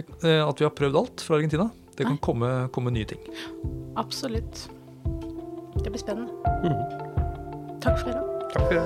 eh, 0.00 0.42
at 0.42 0.60
vi 0.60 0.66
har 0.66 0.74
prøvd 0.76 1.00
alt 1.00 1.24
fra 1.26 1.38
Argentina. 1.38 1.70
Det 1.96 2.04
kan 2.04 2.18
komme, 2.18 2.68
komme 2.72 2.90
nye 2.94 3.04
ting. 3.04 3.20
Absolutt. 4.00 4.68
Det 5.84 5.90
blir 5.90 6.00
spennende. 6.00 6.32
Takk 7.80 8.00
for 8.00 8.08
i 8.08 8.12
dag. 8.12 8.26
Takk 8.52 8.64
for 8.66 8.74
det. 8.74 8.84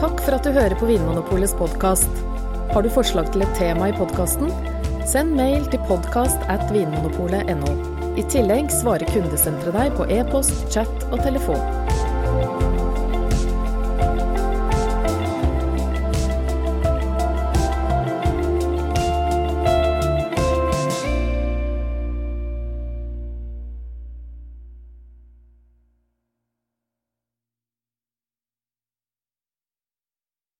Takk 0.00 0.20
for 0.24 0.36
at 0.36 0.44
du 0.46 0.50
hører 0.56 0.76
på 0.80 0.88
Vinmonopolets 0.88 1.54
podkast. 1.58 2.22
Har 2.70 2.82
du 2.82 2.90
forslag 2.92 3.32
til 3.34 3.42
et 3.44 3.56
tema 3.58 3.90
i 3.90 3.96
podkasten? 3.96 4.52
Send 5.08 5.34
mail 5.36 5.66
til 5.72 5.80
podkast 5.88 6.38
at 6.52 6.62
vinmonopolet.no. 6.74 7.72
I 8.20 8.24
tillegg 8.30 8.70
svarer 8.74 9.08
kundesenteret 9.10 9.76
deg 9.76 9.94
på 9.98 10.06
e-post, 10.12 10.66
chat 10.72 11.06
og 11.10 11.18
telefon. 11.24 11.79